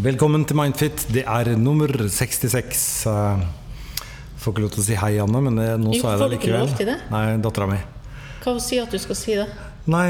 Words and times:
Velkommen 0.00 0.46
til 0.48 0.56
Mindfit. 0.56 1.02
Det 1.12 1.26
er 1.28 1.48
nummer 1.60 1.90
66. 2.08 2.82
Jeg 3.04 3.48
Får 4.40 4.54
ikke 4.54 4.62
lov 4.62 4.70
til 4.72 4.80
å 4.80 4.84
si 4.86 4.94
hei, 4.96 5.10
Anne, 5.20 5.40
men 5.44 5.58
det, 5.60 5.66
nå 5.76 5.90
sa 5.92 6.14
jeg 6.14 6.20
får 6.22 6.22
det 6.22 6.28
du 6.30 6.36
ikke 6.38 6.52
lov 6.54 6.62
likevel. 6.62 6.76
til 6.78 6.86
det? 6.88 6.94
Nei, 7.12 7.24
dattera 7.44 7.66
mi. 7.68 7.76
Hva 8.40 8.54
sier 8.64 8.86
at 8.86 8.94
du 8.94 9.00
skal 9.02 9.18
si 9.18 9.34
det? 9.36 9.44
Nei, 9.92 10.06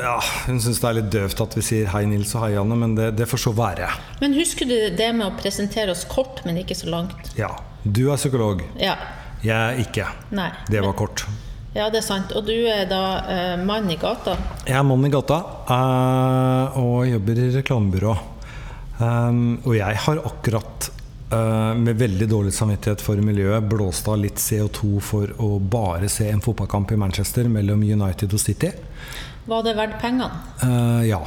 ja, 0.00 0.14
hun 0.46 0.62
syns 0.64 0.80
det 0.80 0.88
er 0.88 0.96
litt 1.02 1.10
døvt 1.12 1.42
at 1.44 1.56
vi 1.58 1.64
sier 1.66 1.90
hei, 1.92 2.06
Nils 2.08 2.32
og 2.32 2.46
hei, 2.46 2.54
Anne, 2.56 2.78
men 2.80 2.94
det, 2.96 3.10
det 3.18 3.26
får 3.28 3.42
så 3.42 3.52
være. 3.58 3.90
Men 4.22 4.36
husker 4.38 4.70
du 4.70 4.76
det 4.96 5.10
med 5.18 5.26
å 5.26 5.34
presentere 5.36 5.92
oss 5.92 6.06
kort, 6.08 6.40
men 6.48 6.62
ikke 6.62 6.78
så 6.78 6.88
langt? 6.94 7.34
Ja. 7.36 7.50
Du 7.84 8.06
er 8.08 8.16
psykolog. 8.16 8.62
Ja. 8.80 8.94
Jeg 9.44 9.56
er 9.58 9.82
ikke. 9.84 10.06
Nei. 10.32 10.48
Det 10.72 10.80
var 10.80 10.96
kort. 10.96 11.26
Ja, 11.76 11.90
det 11.92 12.00
er 12.00 12.06
sant. 12.06 12.32
Og 12.32 12.48
du 12.48 12.54
er 12.72 12.88
da 12.88 13.02
eh, 13.28 13.52
mann 13.68 13.92
i 13.92 13.98
gata. 14.00 14.38
Jeg 14.64 14.80
er 14.80 14.88
mann 14.88 15.04
i 15.04 15.12
gata 15.12 15.42
eh, 15.76 16.80
og 16.80 17.04
jobber 17.10 17.42
i 17.44 17.50
reklamebyrå. 17.58 18.16
Um, 18.98 19.58
og 19.66 19.74
jeg 19.76 19.96
har 20.06 20.20
akkurat, 20.24 20.90
uh, 21.32 21.74
med 21.76 21.98
veldig 22.00 22.28
dårlig 22.30 22.52
samvittighet 22.56 23.02
for 23.04 23.20
miljøet, 23.20 23.66
blåst 23.68 24.08
av 24.08 24.18
litt 24.22 24.40
CO2 24.40 25.00
for 25.04 25.32
å 25.42 25.56
bare 25.60 26.08
se 26.08 26.28
en 26.32 26.40
fotballkamp 26.44 26.92
i 26.92 27.00
Manchester 27.00 27.48
mellom 27.52 27.82
United 27.84 28.32
og 28.32 28.40
City. 28.40 28.70
Var 29.46 29.62
det 29.66 29.76
verdt 29.78 29.98
pengene? 30.02 30.30
Uh, 30.62 31.02
ja. 31.06 31.20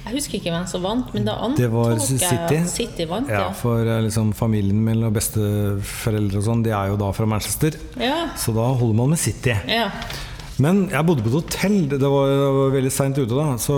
Jeg 0.00 0.16
husker 0.16 0.38
ikke 0.40 0.50
hvem 0.54 0.64
som 0.66 0.82
vant, 0.82 1.10
men 1.14 1.26
da 1.28 1.34
Det 1.54 1.68
var 1.70 1.92
antok 1.92 2.08
jeg 2.16 2.30
City. 2.32 2.56
at 2.56 2.70
City 2.72 3.04
vant. 3.06 3.28
ja 3.28 3.42
Ja. 3.44 3.52
for 3.52 3.84
eh, 3.86 4.00
liksom, 4.06 4.32
familien 4.34 4.80
min 4.82 5.04
og 5.04 5.12
besteforeldre 5.14 6.40
og 6.40 6.46
sånn, 6.46 6.62
de 6.64 6.70
er 6.72 6.88
jo 6.88 6.96
da 6.96 7.12
fra 7.12 7.26
Manchester. 7.28 7.76
Ja. 8.00 8.30
Så 8.34 8.54
da 8.56 8.64
holder 8.72 8.96
man 8.96 9.10
med 9.10 9.18
City. 9.20 9.54
ja. 9.68 9.90
Men 10.60 10.80
jeg 10.90 11.06
bodde 11.08 11.24
på 11.24 11.30
et 11.30 11.36
hotell. 11.38 11.76
Det 11.88 12.08
var, 12.10 12.28
det 12.28 12.48
var 12.56 12.72
veldig 12.74 12.92
seint 12.92 13.18
ute 13.18 13.32
da. 13.32 13.46
Så 13.60 13.74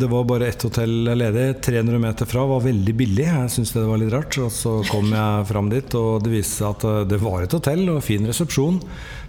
det 0.00 0.08
var 0.10 0.26
bare 0.26 0.48
ett 0.50 0.64
hotell 0.66 0.94
ledig. 1.14 1.46
300 1.62 2.00
meter 2.02 2.28
fra 2.28 2.46
var 2.50 2.64
veldig 2.64 2.94
billig. 2.98 3.26
Jeg 3.28 3.52
syntes 3.54 3.74
det 3.76 3.84
var 3.86 4.00
litt 4.02 4.14
rart. 4.14 4.38
Og 4.42 4.50
så 4.54 4.78
kom 4.90 5.12
jeg 5.14 5.46
fram 5.52 5.70
dit, 5.70 5.98
og 5.98 6.24
det 6.24 6.32
viste 6.34 6.58
seg 6.58 6.72
at 6.72 6.86
eh, 6.90 7.02
det 7.12 7.20
var 7.22 7.44
et 7.44 7.54
hotell 7.54 7.84
og 7.94 8.02
fin 8.06 8.26
resepsjon. 8.26 8.80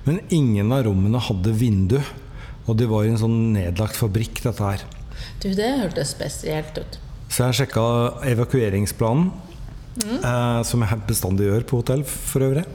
Men 0.07 0.22
ingen 0.33 0.73
av 0.73 0.88
rommene 0.89 1.22
hadde 1.22 1.53
vindu. 1.59 1.99
Og 2.67 2.77
det 2.80 2.89
var 2.89 3.05
i 3.05 3.13
en 3.13 3.22
sånn 3.22 3.38
nedlagt 3.53 4.00
fabrikk, 4.00 4.41
dette 4.47 4.63
her. 4.63 4.85
Du, 5.44 5.52
det 5.53 5.69
hørtes 5.83 6.16
spesielt 6.16 6.77
ut. 6.81 7.02
Så 7.29 7.45
jeg 7.45 7.59
sjekka 7.61 7.83
evakueringsplanen, 8.25 9.29
eh, 10.17 10.61
som 10.66 10.81
jeg 10.81 11.05
bestandig 11.09 11.52
gjør 11.52 11.67
på 11.69 11.83
hotell 11.83 12.07
for 12.07 12.47
øvrig. 12.47 12.66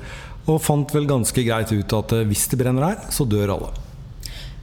Og 0.51 0.63
fant 0.63 0.91
vel 0.95 1.11
ganske 1.11 1.43
greit 1.47 1.73
ut 1.75 1.97
at 1.99 2.15
eh, 2.21 2.29
hvis 2.31 2.47
det 2.53 2.63
brenner 2.63 2.93
her, 2.93 3.09
så 3.15 3.27
dør 3.27 3.57
alle. 3.57 3.73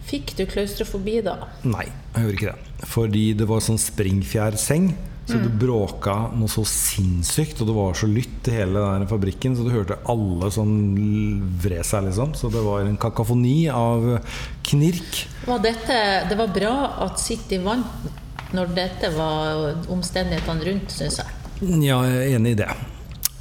Fikk 0.10 0.34
du 0.40 0.46
klaustrofobi 0.50 1.20
da? 1.26 1.36
Nei, 1.70 1.86
jeg 2.16 2.26
gjorde 2.26 2.40
ikke 2.40 2.54
det. 2.56 2.88
Fordi 2.90 3.24
det 3.38 3.48
var 3.50 3.64
sånn 3.64 3.82
springfjærseng. 3.82 4.92
Så 5.30 5.38
det 5.38 5.50
bråka 5.62 6.14
noe 6.34 6.50
så 6.50 6.64
sinnssykt, 6.66 7.60
og 7.62 7.68
det 7.70 7.74
var 7.76 7.98
så 7.98 8.08
lytt 8.10 8.48
i 8.50 8.56
hele 8.56 8.82
den 8.82 9.06
fabrikken, 9.12 9.54
så 9.54 9.62
du 9.62 9.70
hørte 9.70 10.00
alle 10.10 10.50
sånn 10.50 10.72
vre 11.62 11.84
seg, 11.86 12.08
liksom. 12.08 12.34
Så 12.34 12.50
det 12.50 12.64
var 12.66 12.82
en 12.82 12.98
kakafoni 12.98 13.68
av 13.70 14.08
knirk. 14.66 15.20
Var 15.46 15.62
dette, 15.62 16.00
det 16.32 16.40
var 16.40 16.50
bra 16.56 16.74
at 17.06 17.22
City 17.22 17.62
vant 17.62 18.10
når 18.58 18.74
dette 18.74 19.12
var 19.14 19.84
omstendighetene 19.94 20.66
rundt, 20.72 20.98
syns 20.98 21.20
jeg. 21.22 21.36
Ja, 21.86 22.00
jeg 22.08 22.18
er 22.24 22.40
enig 22.40 22.56
i 22.56 22.62
det. 22.64 22.72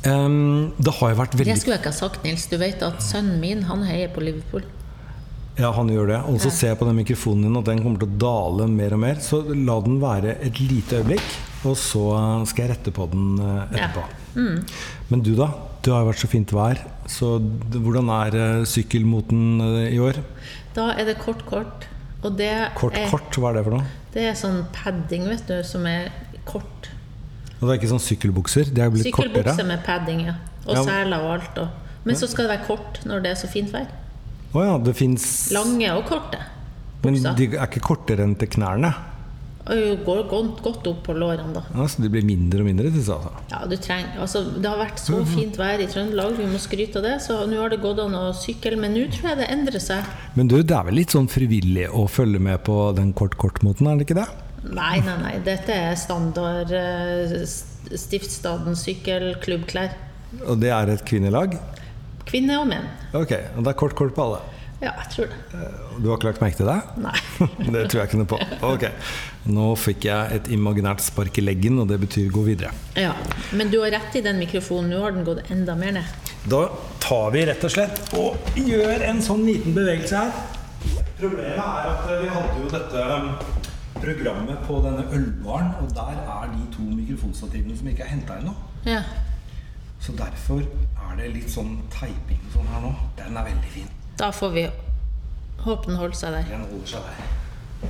Um, 0.05 0.75
det 0.77 0.93
har 1.01 1.15
jo 1.15 1.19
vært 1.19 1.35
veldig 1.39 1.55
Det 1.55 1.61
skulle 1.63 1.79
jeg 1.79 1.87
ikke 1.87 1.95
ha 1.95 2.01
sagt, 2.03 2.21
Nils. 2.27 2.45
Du 2.53 2.59
vet 2.61 2.85
at 2.85 3.01
sønnen 3.03 3.41
min 3.41 3.65
han 3.71 3.89
heier 3.89 4.13
på 4.13 4.23
Liverpool. 4.29 4.67
Ja, 5.59 5.73
han 5.75 5.89
gjør 5.91 6.07
det. 6.13 6.19
Og 6.31 6.39
så 6.43 6.51
ser 6.55 6.73
jeg 6.73 6.79
på 6.79 6.87
den 6.87 6.99
mikrofonen 7.01 7.49
din 7.49 7.59
at 7.59 7.67
den 7.67 7.81
kommer 7.83 7.99
til 8.03 8.09
å 8.13 8.19
dale 8.23 8.69
mer 8.71 8.95
og 8.95 9.01
mer. 9.03 9.19
Så 9.25 9.41
la 9.51 9.79
den 9.83 9.97
være 10.03 10.37
et 10.47 10.61
lite 10.63 11.01
øyeblikk, 11.01 11.33
og 11.67 11.75
så 11.81 12.05
skal 12.47 12.65
jeg 12.69 12.73
rette 12.77 12.93
på 12.95 13.09
den 13.11 13.41
eh, 13.43 13.75
etterpå. 13.75 14.05
Men 15.11 15.25
du, 15.27 15.33
da? 15.39 15.49
Det 15.83 15.93
har 15.95 16.05
jo 16.05 16.11
vært 16.11 16.23
så 16.23 16.31
fint 16.31 16.53
vær. 16.55 16.81
Så 17.11 17.33
hvordan 17.75 18.11
er 18.21 18.37
eh, 18.39 18.65
sykkelmoten 18.71 19.43
eh, 19.67 19.89
i 19.97 19.99
år? 20.03 20.21
Da 20.79 20.93
er 20.95 21.11
det 21.11 21.19
kort, 21.23 21.43
kort. 21.49 21.89
Og 22.23 22.35
det, 22.39 22.51
Kort, 22.79 22.95
er, 22.99 23.07
kort, 23.11 23.35
hva 23.39 23.53
er 23.53 23.59
det 23.61 23.67
for 23.69 23.77
noe? 23.79 23.85
det 24.15 24.25
er 24.27 24.35
sånn 24.39 24.65
padding, 24.75 25.29
vet 25.31 25.45
du, 25.47 25.59
som 25.67 25.85
er 25.87 26.09
kort. 26.49 26.89
Og 27.61 27.67
det 27.67 27.71
er 27.73 27.77
ikke 27.79 27.91
sånn 27.93 28.03
sykkelbukser? 28.03 28.71
De 28.75 28.83
er 28.83 28.91
blitt 28.91 29.07
Sykkelbukser 29.07 29.53
kortere? 29.53 29.67
Med 29.69 29.83
padding, 29.87 30.25
ja. 30.27 30.35
Og 30.67 30.75
Ja. 30.79 30.83
seler 30.87 31.23
og 31.23 31.33
alt. 31.37 31.59
Og. 31.63 32.03
Men 32.07 32.19
så 32.19 32.27
skal 32.31 32.47
det 32.49 32.57
være 32.57 32.67
kort 32.67 32.99
når 33.07 33.23
det 33.23 33.31
er 33.35 33.39
så 33.39 33.51
fint 33.51 33.71
vær. 33.75 33.87
Å 34.57 34.65
ja, 34.65 34.79
det 34.81 34.95
fins 34.97 35.25
Lange 35.53 35.91
og 35.99 36.07
korte. 36.09 36.41
Men 37.05 37.19
de 37.37 37.51
er 37.53 37.67
ikke 37.69 37.83
kortere 37.85 38.25
enn 38.25 38.35
til 38.41 38.49
knærne? 38.57 38.91
Og 39.69 39.99
går 40.07 40.23
godt, 40.31 40.63
opp 40.89 41.03
på 41.05 41.13
lårene, 41.13 41.53
da. 41.53 41.61
Ja, 41.77 41.85
så 41.93 42.01
de 42.01 42.09
blir 42.09 42.25
mindre 42.25 42.63
og 42.63 42.69
mindre, 42.71 42.89
disse, 42.89 43.13
altså. 43.13 43.35
Ja, 43.53 43.59
du 43.69 43.75
trenger, 43.77 44.15
altså, 44.25 44.41
det 44.57 44.65
har 44.65 44.79
vært 44.81 45.03
så 45.03 45.19
fint 45.29 45.59
vær 45.61 45.83
i 45.85 45.89
Trøndelag, 45.93 46.33
vi 46.39 46.47
må 46.49 46.57
skryte 46.63 47.03
av 47.03 47.05
det. 47.05 47.13
Så 47.21 47.37
nå 47.51 47.59
har 47.61 47.69
det 47.75 47.83
gått 47.83 48.01
an 48.01 48.17
å 48.17 48.23
sykle. 48.33 48.79
Men 48.81 48.97
nå 48.97 49.05
tror 49.13 49.35
jeg 49.35 49.41
det 49.43 49.51
endrer 49.53 49.85
seg. 49.85 50.09
Men 50.41 50.49
du, 50.49 50.57
det 50.65 50.73
er 50.79 50.89
vel 50.89 50.97
litt 51.03 51.13
sånn 51.13 51.29
frivillig 51.29 51.85
å 51.93 52.07
følge 52.09 52.41
med 52.49 52.65
på 52.65 52.79
den 52.97 53.13
kort-kort-moten, 53.13 53.91
er 53.93 54.01
det 54.01 54.09
ikke 54.09 54.17
det? 54.23 54.27
Nei, 54.73 54.95
nei, 55.05 55.19
nei. 55.21 55.35
Dette 55.45 55.77
er 55.77 56.01
standard 56.01 56.73
eh, 56.75 57.37
st- 57.45 58.01
Stiftsstaden 58.09 58.73
sykkelklubbklær. 58.77 59.93
Og 60.49 60.57
det 60.65 60.73
er 60.73 60.91
et 60.97 61.05
kvinnelag? 61.09 61.61
Kvinner 62.29 62.63
og 62.63 62.69
menn. 62.71 62.87
Ok, 63.17 63.33
og 63.57 63.65
det 63.65 63.73
er 63.73 63.77
kort-kort 63.81 64.15
på 64.17 64.25
alle? 64.29 64.41
Ja, 64.79 64.93
jeg 65.01 65.09
tror 65.11 65.31
det. 65.33 65.61
Du 65.99 66.05
har 66.07 66.19
ikke 66.21 66.29
lagt 66.29 66.43
merke 66.43 66.59
til 66.61 66.69
det? 66.71 66.77
Nei. 67.03 67.15
Det 67.75 67.81
tror 67.91 67.99
jeg 67.99 68.11
ikke 68.11 68.21
noe 68.21 68.29
på. 68.31 68.39
Ok, 68.69 68.85
Nå 69.51 69.65
fikk 69.81 70.07
jeg 70.07 70.37
et 70.37 70.51
imaginært 70.55 71.03
spark 71.03 71.41
i 71.41 71.43
leggen, 71.43 71.81
og 71.83 71.89
det 71.91 71.99
betyr 72.05 72.29
gå 72.31 72.45
videre. 72.47 72.71
Ja, 72.95 73.15
Men 73.51 73.73
du 73.73 73.81
har 73.83 73.91
rett 73.97 74.15
i 74.15 74.23
den 74.23 74.39
mikrofonen. 74.39 74.93
Nå 74.93 75.01
har 75.03 75.17
den 75.17 75.27
gått 75.27 75.51
enda 75.51 75.75
mer 75.79 75.97
ned. 75.99 76.31
Da 76.49 76.61
tar 77.03 77.33
vi 77.35 77.43
rett 77.49 77.65
og 77.67 77.75
slett 77.75 78.15
og 78.21 78.59
gjør 78.61 79.03
en 79.09 79.23
sånn 79.25 79.43
liten 79.49 79.75
bevegelse 79.75 80.23
her. 80.23 80.37
Problemet 81.19 81.59
er 81.59 81.89
at 81.91 82.05
vi 82.23 82.31
hadde 82.31 82.61
jo 82.61 82.69
dette 82.71 83.07
um, 83.11 83.33
programmet 83.99 84.61
på 84.69 84.79
denne 84.85 85.09
ølbaren, 85.11 85.73
og 85.83 85.91
der 85.97 86.21
er 86.23 86.53
de 86.53 86.63
to 86.77 86.87
mikrofonstativene 86.93 87.75
som 87.81 87.91
ikke 87.91 88.07
er 88.07 88.13
henta 88.15 88.39
ennå. 88.39 88.55
Ja. 88.87 89.03
Så 90.01 90.15
derfor 90.19 90.63
er 90.63 91.17
det 91.19 91.33
litt 91.35 91.51
sånn 91.53 91.77
teiping 91.93 92.41
og 92.47 92.59
sånn 92.59 92.71
her 92.73 92.85
nå. 92.87 92.93
Den 93.19 93.37
er 93.39 93.49
veldig 93.51 93.73
fin. 93.75 93.91
Da 94.19 94.31
får 94.35 94.55
vi 94.55 94.65
håpe 95.65 95.91
den 95.91 95.99
holder 95.99 96.19
seg 96.21 96.37
der. 96.39 96.49
Den 96.53 96.67
holder 96.71 96.93
seg 96.95 97.11
der. 97.11 97.37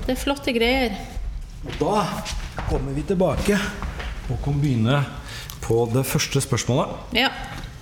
Det 0.04 0.12
er 0.14 0.20
flotte 0.20 0.54
greier. 0.56 0.98
Og 1.66 1.78
da 1.80 2.04
kommer 2.68 2.94
vi 2.96 3.04
tilbake 3.08 3.56
og 4.28 4.36
kan 4.44 4.60
begynne 4.60 5.02
på 5.64 5.82
det 5.92 6.04
første 6.08 6.42
spørsmålet. 6.44 7.16
Ja. 7.16 7.32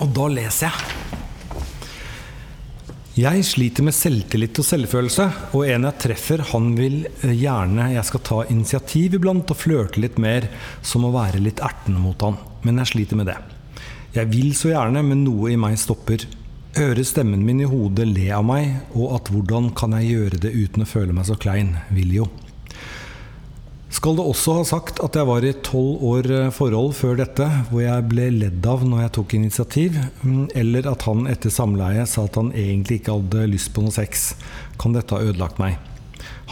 Og 0.03 0.11
da 0.17 0.29
leser 0.31 0.71
jeg. 0.71 1.07
Jeg 3.17 3.47
sliter 3.49 3.87
med 3.87 3.97
selvtillit 3.97 4.59
og 4.61 4.67
selvfølelse, 4.69 5.25
og 5.57 5.63
en 5.65 5.87
jeg 5.89 6.01
treffer, 6.03 6.43
han 6.51 6.75
vil 6.77 6.99
eh, 7.09 7.31
gjerne 7.33 7.87
jeg 7.95 8.05
skal 8.05 8.23
ta 8.29 8.41
initiativ 8.53 9.17
iblant 9.17 9.55
og 9.55 9.57
flørte 9.57 10.03
litt 10.05 10.19
mer, 10.21 10.51
som 10.85 11.07
å 11.09 11.15
være 11.15 11.41
litt 11.41 11.63
ertende 11.65 12.03
mot 12.03 12.27
han. 12.27 12.37
Men 12.67 12.83
jeg 12.83 12.93
sliter 12.93 13.17
med 13.17 13.31
det. 13.33 13.39
Jeg 14.17 14.31
vil 14.33 14.55
så 14.57 14.71
gjerne, 14.71 15.03
men 15.05 15.27
noe 15.27 15.51
i 15.53 15.59
meg 15.61 15.75
stopper. 15.77 16.23
Høre 16.77 17.03
stemmen 17.05 17.43
min 17.45 17.59
i 17.61 17.67
hodet 17.69 18.07
le 18.09 18.31
av 18.33 18.47
meg, 18.49 18.71
og 18.97 19.11
at 19.19 19.29
hvordan 19.29 19.69
kan 19.77 19.93
jeg 19.99 20.15
gjøre 20.15 20.39
det 20.41 20.53
uten 20.55 20.85
å 20.85 20.89
føle 20.89 21.13
meg 21.13 21.27
så 21.29 21.37
klein, 21.37 21.75
vil 21.93 22.15
jo. 22.23 22.29
Skal 23.93 24.17
det 24.17 24.25
også 24.25 24.55
ha 24.57 24.63
sagt 24.69 25.03
at 25.05 25.19
jeg 25.21 25.29
var 25.29 25.45
i 25.45 25.53
tolv 25.65 26.01
år 26.05 26.31
eh, 26.33 26.49
forhold 26.53 26.95
før 26.97 27.21
dette, 27.21 27.45
hvor 27.69 27.85
jeg 27.85 28.07
ble 28.09 28.31
ledd 28.35 28.69
av 28.69 28.85
når 28.89 29.05
jeg 29.05 29.15
tok 29.19 29.35
initiativ, 29.37 29.99
mm, 30.21 30.43
eller 30.65 30.89
at 30.91 31.05
han 31.09 31.29
etter 31.31 31.53
samleie 31.53 32.05
sa 32.09 32.25
at 32.25 32.37
han 32.41 32.55
egentlig 32.57 33.03
ikke 33.03 33.19
hadde 33.19 33.49
lyst 33.53 33.73
på 33.77 33.85
noe 33.85 33.95
sex, 33.95 34.31
kan 34.81 34.97
dette 34.97 35.13
ha 35.13 35.29
ødelagt 35.29 35.61
meg. 35.61 35.77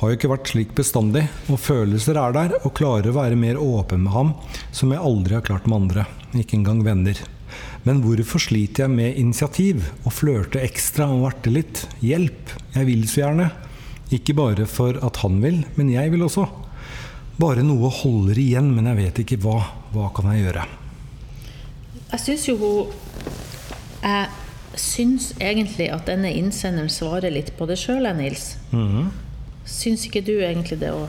Har 0.00 0.10
jo 0.12 0.19
ikke 0.19 0.34
vært 0.34 0.53
slik 0.53 0.76
bestandig, 0.76 1.24
og 1.48 1.60
følelser 1.64 2.20
er 2.20 2.36
der, 2.36 2.58
og 2.60 2.76
klarer 2.76 3.08
å 3.08 3.16
være 3.22 3.41
mer 3.41 3.60
åpen 3.60 4.04
med 4.04 4.12
ham, 4.12 4.34
som 4.69 4.92
jeg 4.92 5.00
aldri 5.00 5.41
har 5.41 5.48
klart 5.48 5.64
med 5.64 5.80
andre, 5.86 6.06
ikke 6.36 6.60
engang 6.60 6.84
venner. 6.84 7.24
Men 7.84 8.01
hvorfor 8.01 8.41
sliter 8.41 8.86
jeg 8.86 8.95
med 8.95 9.19
initiativ, 9.21 9.83
og 10.09 10.15
flørte 10.16 10.63
ekstra 10.65 11.10
og 11.13 11.27
varte 11.27 11.53
litt? 11.53 11.83
Hjelp, 12.01 12.54
jeg 12.72 12.89
vil 12.89 13.03
så 13.10 13.27
gjerne. 13.27 13.51
Ikke 14.15 14.36
bare 14.36 14.65
for 14.69 14.97
at 15.04 15.21
han 15.21 15.41
vil, 15.42 15.63
men 15.77 15.91
jeg 15.92 16.13
vil 16.15 16.25
også. 16.25 16.47
Bare 17.41 17.65
noe 17.66 17.91
holder 17.92 18.39
igjen, 18.41 18.71
men 18.77 18.89
jeg 18.89 19.01
vet 19.03 19.21
ikke 19.25 19.41
hva. 19.42 19.59
Hva 19.92 20.09
kan 20.16 20.31
jeg 20.33 20.47
gjøre? 20.47 20.65
Jeg 22.15 22.22
syns 22.22 22.47
jo 22.48 22.54
hun 22.60 22.92
Jeg 24.04 24.80
syns 24.80 25.28
egentlig 25.41 25.87
at 25.92 26.07
denne 26.09 26.30
innsenderen 26.34 26.91
svarer 26.92 27.33
litt 27.33 27.53
på 27.59 27.66
det 27.69 27.77
sjøl, 27.80 28.07
Nils. 28.16 28.54
Syns 29.69 30.07
ikke 30.09 30.25
du 30.25 30.34
egentlig 30.39 30.80
det 30.80 30.92
òg? 30.95 31.09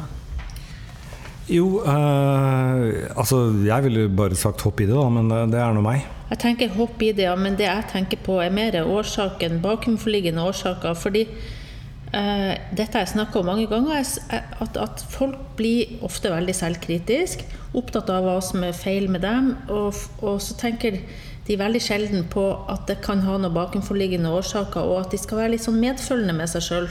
Jo, 1.51 1.81
eh, 1.85 3.05
altså 3.13 3.53
Jeg 3.61 3.85
ville 3.85 4.07
bare 4.09 4.37
sagt 4.39 4.63
hopp 4.65 4.81
i 4.81 4.87
det, 4.89 4.95
da, 4.97 5.07
men 5.13 5.29
det, 5.29 5.41
det 5.53 5.61
er 5.61 5.75
nå 5.75 5.83
meg. 5.85 6.07
Jeg 6.29 6.41
tenker 6.41 6.73
hopp 6.73 7.01
i 7.05 7.11
det, 7.13 7.27
men 7.37 7.57
det 7.57 7.67
jeg 7.67 7.89
tenker 7.91 8.21
på 8.25 8.39
er 8.41 8.53
mer 8.53 8.79
årsaken, 8.81 9.59
bakenforliggende 9.61 10.41
årsaker. 10.41 10.95
Fordi 10.97 11.21
eh, 11.25 12.53
dette 12.73 12.97
har 12.97 13.05
jeg 13.05 13.13
snakka 13.13 13.39
om 13.39 13.51
mange 13.51 13.67
ganger, 13.69 14.01
eh, 14.33 14.55
at, 14.63 14.79
at 14.81 15.05
folk 15.11 15.37
blir 15.59 16.01
ofte 16.05 16.33
veldig 16.33 16.57
selvkritisk, 16.57 17.45
Opptatt 17.75 18.07
av 18.07 18.23
hva 18.23 18.37
som 18.39 18.61
er 18.63 18.71
feil 18.71 19.09
med 19.11 19.25
dem. 19.25 19.49
Og, 19.67 19.97
og 20.23 20.37
så 20.39 20.55
tenker 20.55 21.01
de 21.45 21.57
veldig 21.59 21.81
sjelden 21.83 22.23
på 22.31 22.45
at 22.71 22.85
det 22.87 23.01
kan 23.03 23.19
ha 23.25 23.35
noen 23.35 23.53
bakenforliggende 23.53 24.31
årsaker, 24.31 24.79
og 24.79 25.01
at 25.01 25.11
de 25.11 25.19
skal 25.19 25.41
være 25.41 25.57
litt 25.57 25.65
sånn 25.65 25.81
medfølende 25.81 26.37
med 26.37 26.49
seg 26.53 26.63
sjøl. 26.63 26.87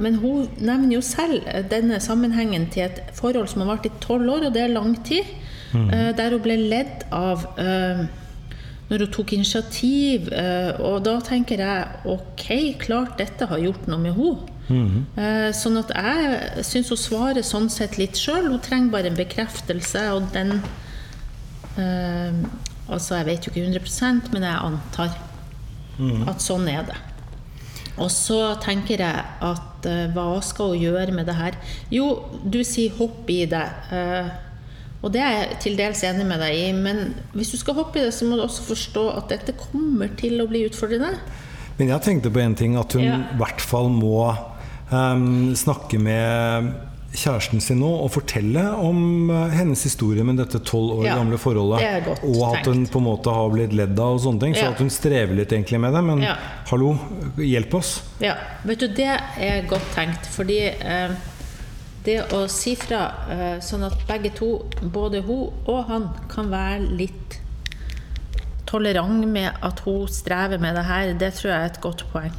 Men 0.00 0.16
hun 0.22 0.48
nevner 0.56 0.96
jo 0.96 1.02
selv 1.04 1.46
eh, 1.46 1.62
denne 1.70 2.00
sammenhengen 2.00 2.66
til 2.72 2.88
et 2.88 3.00
forhold 3.16 3.48
som 3.52 3.62
har 3.62 3.74
vart 3.74 3.86
i 3.86 3.94
tolv 4.02 4.28
år, 4.34 4.48
og 4.48 4.56
det 4.56 4.64
er 4.64 4.74
lang 4.74 4.96
tid. 5.06 5.28
Eh, 5.74 6.12
Der 6.16 6.30
hun 6.30 6.40
ble 6.42 6.56
ledd 6.56 7.04
av 7.12 7.44
eh, 7.58 8.06
når 8.90 8.98
hun 9.04 9.10
tok 9.12 9.32
initiativ. 9.36 10.28
eh, 10.32 10.80
Og 10.80 11.02
da 11.04 11.18
tenker 11.20 11.58
jeg 11.58 11.86
ok, 12.06 12.46
klart 12.78 13.18
dette 13.18 13.46
har 13.46 13.58
gjort 13.58 13.86
noe 13.88 13.98
med 13.98 14.14
henne. 14.16 14.54
Eh, 15.16 15.50
Sånn 15.52 15.76
at 15.80 15.88
jeg 15.94 16.64
syns 16.64 16.88
hun 16.92 16.96
svarer 17.00 17.42
sånn 17.44 17.68
sett 17.70 17.98
litt 17.98 18.16
sjøl. 18.16 18.48
Hun 18.50 18.60
trenger 18.60 18.90
bare 18.92 19.06
en 19.12 19.16
bekreftelse, 19.16 20.06
og 20.12 20.32
den 20.32 20.62
eh, 21.78 22.32
Altså, 22.88 23.18
jeg 23.18 23.26
vet 23.26 23.44
jo 23.46 23.50
ikke 23.52 23.66
100% 23.68 24.30
men 24.32 24.42
jeg 24.48 24.60
antar 24.64 25.10
at 26.30 26.40
sånn 26.40 26.68
er 26.70 26.84
det. 26.88 26.96
Og 27.98 28.08
så 28.14 28.54
tenker 28.62 29.00
jeg 29.02 29.24
at 29.42 29.86
eh, 29.90 30.06
hva 30.14 30.38
skal 30.46 30.70
hun 30.72 30.80
gjøre 30.86 31.12
med 31.12 31.26
det 31.26 31.34
her? 31.34 31.56
Jo, 31.90 32.06
du 32.44 32.60
sier 32.64 32.94
hopp 32.96 33.28
i 33.28 33.40
det. 33.50 33.64
eh, 33.92 34.28
og 35.02 35.12
det 35.14 35.20
er 35.22 35.30
jeg 35.36 35.58
til 35.60 35.76
dels 35.78 36.02
enig 36.04 36.26
med 36.26 36.40
deg 36.42 36.54
i, 36.58 36.72
men 36.74 37.14
hvis 37.34 37.52
du 37.54 37.58
skal 37.60 37.74
hoppe 37.78 38.00
i 38.00 38.02
det, 38.08 38.14
så 38.14 38.24
må 38.26 38.36
du 38.36 38.42
også 38.42 38.64
forstå 38.66 39.04
at 39.16 39.28
dette 39.28 39.54
kommer 39.56 40.08
til 40.18 40.40
å 40.42 40.48
bli 40.50 40.64
utfordrende. 40.68 41.14
Men 41.78 41.88
jeg 41.92 42.02
tenkte 42.02 42.32
på 42.34 42.40
en 42.42 42.54
ting, 42.58 42.76
at 42.76 42.92
hun 42.92 43.02
i 43.02 43.06
Ja. 43.06 43.20
hvert 43.38 43.60
fall 43.62 43.88
må 43.94 44.34
um, 44.90 45.54
snakke 45.54 45.98
med 46.02 46.72
kjæresten 47.14 47.60
sin 47.64 47.78
nå 47.80 47.88
og 48.04 48.10
fortelle 48.12 48.60
om 48.84 49.30
eh, 49.32 49.54
hennes 49.56 49.80
historie 49.82 50.22
med 50.28 50.36
dette 50.36 50.58
tolv 50.68 50.98
år 50.98 51.06
Ja, 51.06 51.14
gamle 51.16 51.38
forholdet. 51.40 52.10
og 52.22 52.42
at 52.58 52.66
hun 52.68 52.82
på 52.86 52.98
en 53.00 53.06
måte 53.06 53.32
har 53.32 53.48
blitt 53.54 53.72
ledd 53.72 53.98
av 53.98 54.18
og 54.18 54.20
sånne 54.20 54.40
ting. 54.42 54.54
Så 54.54 54.66
Ja. 54.66 54.70
at 54.74 54.78
hun 54.78 54.90
strever 54.90 55.34
litt 55.34 55.48
egentlig 55.48 55.80
med 55.80 55.94
det. 55.94 56.02
Men 56.04 56.20
Ja. 56.22 56.34
hallo, 56.68 56.98
hjelp 57.38 57.74
oss. 57.74 58.02
Ja, 58.20 58.34
vet 58.64 58.78
du, 58.80 58.88
det 58.88 59.06
er 59.40 59.62
godt 59.66 59.88
tenkt, 59.94 60.26
fordi 60.26 60.60
eh, 60.68 61.08
det 62.08 62.18
å 62.32 62.44
si 62.50 62.74
fra 62.78 63.02
eh, 63.28 63.58
sånn 63.64 63.84
at 63.88 64.00
begge 64.08 64.32
to, 64.36 64.50
både 64.80 65.22
hun 65.26 65.68
og 65.68 65.80
han, 65.90 66.08
kan 66.32 66.50
være 66.52 66.88
litt 66.98 67.38
tolerant 68.68 69.24
med 69.28 69.56
at 69.64 69.80
hun 69.86 70.08
strever 70.12 70.60
med 70.60 70.76
det 70.76 70.84
her, 70.88 71.14
det 71.20 71.32
tror 71.36 71.52
jeg 71.52 71.58
er 71.58 71.72
et 71.72 71.80
godt 71.84 72.04
poeng. 72.12 72.36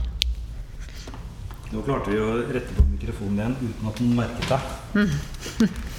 Nå 1.69 1.83
klarte 1.85 2.09
vi 2.09 2.17
å 2.21 2.29
rette 2.49 2.73
på 2.73 2.85
mikrofonen 2.95 3.39
igjen 3.39 3.57
uten 3.61 3.89
at 3.91 3.99
noen 4.01 4.15
merket 4.17 4.49
det. 4.49 4.61
Mm. 4.97 5.11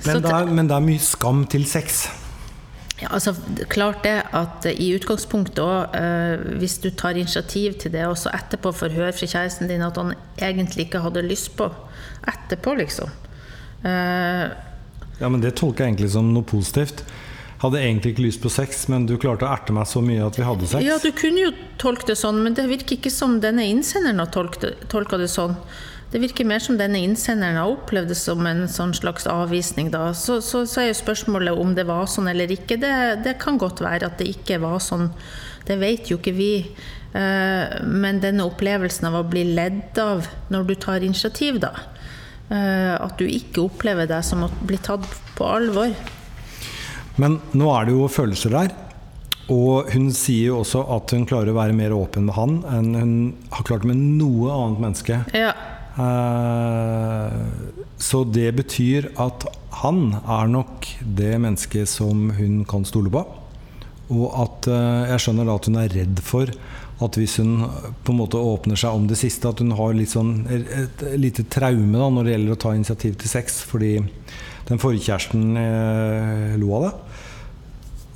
Men 0.00 0.22
det, 0.24 0.30
er, 0.32 0.46
men 0.48 0.68
det 0.70 0.72
er 0.72 0.84
mye 0.86 1.00
skam 1.04 1.42
til 1.50 1.66
sex. 1.68 2.06
Ja, 3.00 3.08
altså, 3.16 3.32
klart 3.72 4.02
det 4.04 4.18
at 4.36 4.66
eh, 4.68 4.76
i 4.76 4.90
utgangspunktet 4.96 5.62
òg, 5.64 5.94
eh, 5.96 6.42
hvis 6.60 6.76
du 6.82 6.90
tar 6.90 7.16
initiativ 7.16 7.78
til 7.80 7.94
det, 7.94 8.04
og 8.06 8.18
så 8.20 8.32
etterpå 8.36 8.74
får 8.76 8.96
høre 8.96 9.14
fra 9.16 9.28
kjæresten 9.30 9.70
din 9.70 9.84
at 9.86 9.96
han 9.96 10.12
egentlig 10.36 10.88
ikke 10.88 11.04
hadde 11.06 11.24
lyst 11.26 11.54
på 11.56 11.70
Etterpå, 12.28 12.74
liksom. 12.76 13.08
Eh, 13.84 14.50
Ja, 15.20 15.28
men 15.28 15.40
Det 15.40 15.54
tolker 15.56 15.84
jeg 15.84 15.94
egentlig 15.94 16.10
som 16.12 16.32
noe 16.32 16.44
positivt. 16.44 17.02
Hadde 17.60 17.80
egentlig 17.80 18.14
ikke 18.14 18.24
lyst 18.24 18.40
på 18.40 18.48
sex, 18.52 18.86
men 18.88 19.06
du 19.06 19.18
klarte 19.20 19.44
å 19.44 19.52
erte 19.52 19.72
meg 19.76 19.88
så 19.88 20.00
mye 20.04 20.24
at 20.24 20.36
vi 20.38 20.44
hadde 20.44 20.68
sex. 20.68 20.84
ja, 20.84 20.96
du 20.96 21.10
kunne 21.12 21.42
jo 21.42 21.50
tolke 21.80 22.06
det 22.08 22.16
sånn, 22.16 22.42
men 22.44 22.56
det 22.56 22.64
virker 22.70 22.96
ikke 22.96 23.12
som 23.12 23.38
denne 23.40 23.66
innsenderen 23.68 24.20
har 24.20 24.30
tolka 24.32 25.18
det 25.20 25.28
sånn. 25.28 25.56
Det 26.10 26.18
virker 26.18 26.46
mer 26.48 26.58
som 26.58 26.74
denne 26.78 26.98
innsenderen 27.04 27.58
har 27.60 27.70
opplevd 27.70 28.10
det 28.10 28.18
som 28.18 28.42
en 28.48 28.64
sånn 28.70 28.92
slags 28.98 29.28
avvisning. 29.30 29.92
Da. 29.94 30.08
Så, 30.18 30.40
så, 30.42 30.64
så 30.66 30.82
er 30.82 30.88
jo 30.88 30.98
spørsmålet 30.98 31.54
om 31.62 31.76
det 31.76 31.86
var 31.86 32.10
sånn 32.10 32.32
eller 32.32 32.50
ikke. 32.50 32.80
Det, 32.82 32.90
det 33.22 33.36
kan 33.42 33.60
godt 33.62 33.82
være 33.84 34.08
at 34.10 34.18
det 34.18 34.26
ikke 34.32 34.58
var 34.64 34.80
sånn. 34.82 35.12
Det 35.68 35.78
vet 35.78 36.10
jo 36.10 36.18
ikke 36.18 36.34
vi. 36.34 36.52
Eh, 37.14 37.78
men 37.86 38.18
denne 38.22 38.48
opplevelsen 38.50 39.06
av 39.06 39.20
å 39.20 39.24
bli 39.30 39.44
ledd 39.54 39.98
av 40.02 40.26
når 40.50 40.66
du 40.66 40.74
tar 40.82 41.06
initiativ, 41.06 41.62
da. 41.62 41.76
Eh, 42.50 42.94
at 42.98 43.14
du 43.18 43.28
ikke 43.30 43.68
opplever 43.68 44.10
deg 44.10 44.26
som 44.26 44.42
å 44.46 44.52
bli 44.66 44.82
tatt 44.82 45.06
på 45.38 45.46
alvor. 45.46 45.94
Men 47.22 47.38
nå 47.54 47.70
er 47.76 47.86
det 47.86 47.94
jo 47.94 48.10
følelser 48.10 48.58
der. 48.58 48.74
Og 49.50 49.90
hun 49.94 50.10
sier 50.14 50.52
jo 50.52 50.60
også 50.64 50.82
at 50.94 51.10
hun 51.14 51.26
klarer 51.26 51.50
å 51.50 51.58
være 51.58 51.74
mer 51.74 51.94
åpen 51.94 52.26
med 52.26 52.36
han 52.36 52.60
enn 52.70 52.94
hun 52.98 53.14
har 53.54 53.66
klart 53.66 53.86
med 53.86 53.98
noe 53.98 54.50
annet 54.54 54.82
menneske. 54.82 55.22
Ja. 55.34 55.54
Eh, 55.98 57.38
Så 58.00 58.24
det 58.24 58.52
betyr 58.56 59.10
at 59.20 59.44
han 59.82 60.14
er 60.24 60.46
nok 60.48 60.86
det 61.04 61.34
mennesket 61.38 61.88
som 61.88 62.30
hun 62.32 62.64
kan 62.64 62.84
stole 62.88 63.10
på. 63.12 63.20
Og 64.10 64.26
at 64.40 64.68
eh, 64.72 65.10
jeg 65.12 65.20
skjønner 65.24 65.46
da 65.46 65.56
at 65.58 65.68
hun 65.68 65.76
er 65.82 65.92
redd 65.92 66.22
for 66.24 66.50
at 67.00 67.16
hvis 67.16 67.38
hun 67.40 67.62
på 68.04 68.12
en 68.12 68.18
måte 68.18 68.40
åpner 68.40 68.76
seg 68.76 68.92
om 68.92 69.06
det 69.08 69.16
siste, 69.20 69.48
at 69.48 69.60
hun 69.62 69.72
har 69.76 69.94
litt 69.96 70.12
sånn 70.12 70.44
et 70.52 71.04
lite 71.16 71.46
traume 71.48 71.96
da 71.96 72.08
når 72.12 72.26
det 72.26 72.34
gjelder 72.34 72.56
å 72.56 72.60
ta 72.60 72.74
initiativ 72.76 73.14
til 73.20 73.30
sex, 73.32 73.62
fordi 73.64 73.94
den 74.68 74.80
forrige 74.82 75.06
kjæresten 75.08 75.56
eh, 75.56 76.56
lo 76.60 76.74
av 76.76 76.88
det. 76.88 76.92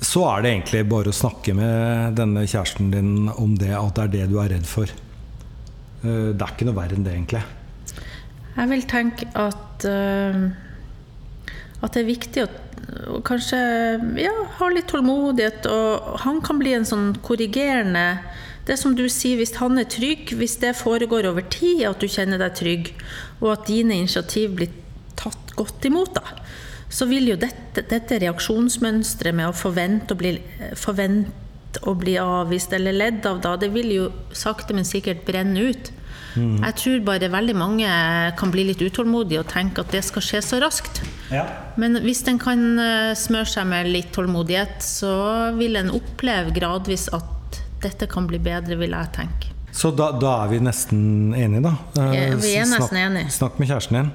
Så 0.05 0.21
er 0.29 0.43
det 0.43 0.51
egentlig 0.51 0.83
bare 0.91 1.09
å 1.09 1.17
snakke 1.17 1.55
med 1.57 2.17
denne 2.19 2.45
kjæresten 2.45 2.91
din 2.93 3.29
om 3.31 3.55
det, 3.57 3.73
at 3.73 3.95
det 3.97 4.03
er 4.05 4.13
det 4.17 4.27
du 4.33 4.37
er 4.43 4.51
redd 4.53 4.67
for. 4.69 4.89
Eh, 6.05 6.29
det 6.33 6.41
er 6.41 6.53
ikke 6.53 6.67
noe 6.69 6.77
verre 6.77 6.99
enn 6.99 7.07
det, 7.07 7.15
egentlig. 7.17 7.41
Jeg 8.55 8.71
vil 8.71 8.85
tenke 8.87 9.27
at 9.35 9.87
uh, 9.89 10.45
at 11.85 11.95
det 11.95 12.01
er 12.01 12.07
viktig 12.07 12.45
å 12.45 13.19
kanskje 13.25 13.59
ja, 14.21 14.33
ha 14.57 14.69
litt 14.71 14.89
tålmodighet. 14.91 15.67
Og 15.69 16.17
han 16.25 16.41
kan 16.45 16.59
bli 16.61 16.75
en 16.77 16.87
sånn 16.87 17.13
korrigerende 17.25 18.07
Det 18.65 18.79
som 18.81 18.95
du 18.97 19.03
sier, 19.13 19.37
hvis 19.37 19.53
han 19.59 19.77
er 19.77 19.85
trygg, 19.85 20.31
hvis 20.39 20.55
det 20.57 20.71
foregår 20.79 21.27
over 21.29 21.45
tid, 21.53 21.83
at 21.85 22.01
du 22.01 22.09
kjenner 22.09 22.39
deg 22.41 22.55
trygg, 22.57 22.87
og 23.37 23.51
at 23.51 23.67
dine 23.69 23.93
initiativ 23.93 24.55
blir 24.57 24.71
tatt 25.13 25.53
godt 25.53 25.85
imot, 25.85 26.17
da, 26.17 26.39
så 26.89 27.05
vil 27.05 27.29
jo 27.29 27.35
dette, 27.37 27.83
dette 27.85 28.17
reaksjonsmønsteret 28.23 29.37
med 29.37 29.51
å 29.51 29.53
forvente 29.53 30.17
å 30.17 30.17
bli, 30.17 30.31
forvente 30.81 31.83
å 31.85 31.93
bli 31.93 32.15
avvist 32.17 32.73
eller 32.73 32.97
ledd 32.97 33.29
av, 33.29 33.43
da, 33.45 33.53
det 33.61 33.69
vil 33.75 33.93
jo 33.93 34.09
sakte, 34.33 34.73
men 34.73 34.89
sikkert 34.89 35.21
brenne 35.29 35.69
ut. 35.69 35.93
Jeg 36.35 36.75
tror 36.81 36.99
bare 37.07 37.29
veldig 37.31 37.55
mange 37.55 37.87
kan 38.37 38.51
bli 38.51 38.65
litt 38.67 38.81
utålmodige 38.83 39.39
og 39.39 39.47
tenke 39.47 39.81
at 39.85 39.91
det 39.95 40.03
skal 40.03 40.21
skje 40.21 40.41
så 40.43 40.59
raskt. 40.63 41.01
Men 41.77 41.95
hvis 42.03 42.23
en 42.27 42.39
kan 42.39 42.63
eh, 42.79 43.13
smøre 43.15 43.45
seg 43.47 43.67
med 43.67 43.87
litt 43.87 44.11
tålmodighet, 44.15 44.81
så 44.83 45.55
vil 45.57 45.75
en 45.79 45.89
oppleve 45.95 46.51
gradvis 46.55 47.07
at 47.15 47.61
dette 47.81 48.07
kan 48.11 48.27
bli 48.27 48.39
bedre, 48.39 48.75
vil 48.79 48.91
jeg 48.91 49.11
tenke. 49.15 49.51
Så 49.75 49.91
da, 49.95 50.11
da 50.15 50.43
er 50.45 50.53
vi 50.53 50.59
nesten 50.63 51.33
enige, 51.35 51.61
da. 51.67 51.73
Eh, 51.99 52.13
Ja, 52.15 52.35
vi 52.39 52.53
er 52.59 52.69
nesten 52.69 52.97
enige. 53.01 53.31
Snakk 53.35 53.57
med 53.59 53.67
kjæresten 53.71 53.97
din. 53.99 54.11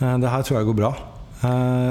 Eh, 0.00 0.18
Det 0.22 0.30
her 0.30 0.42
tror 0.42 0.58
jeg 0.58 0.66
går 0.66 0.78
bra, 0.82 0.92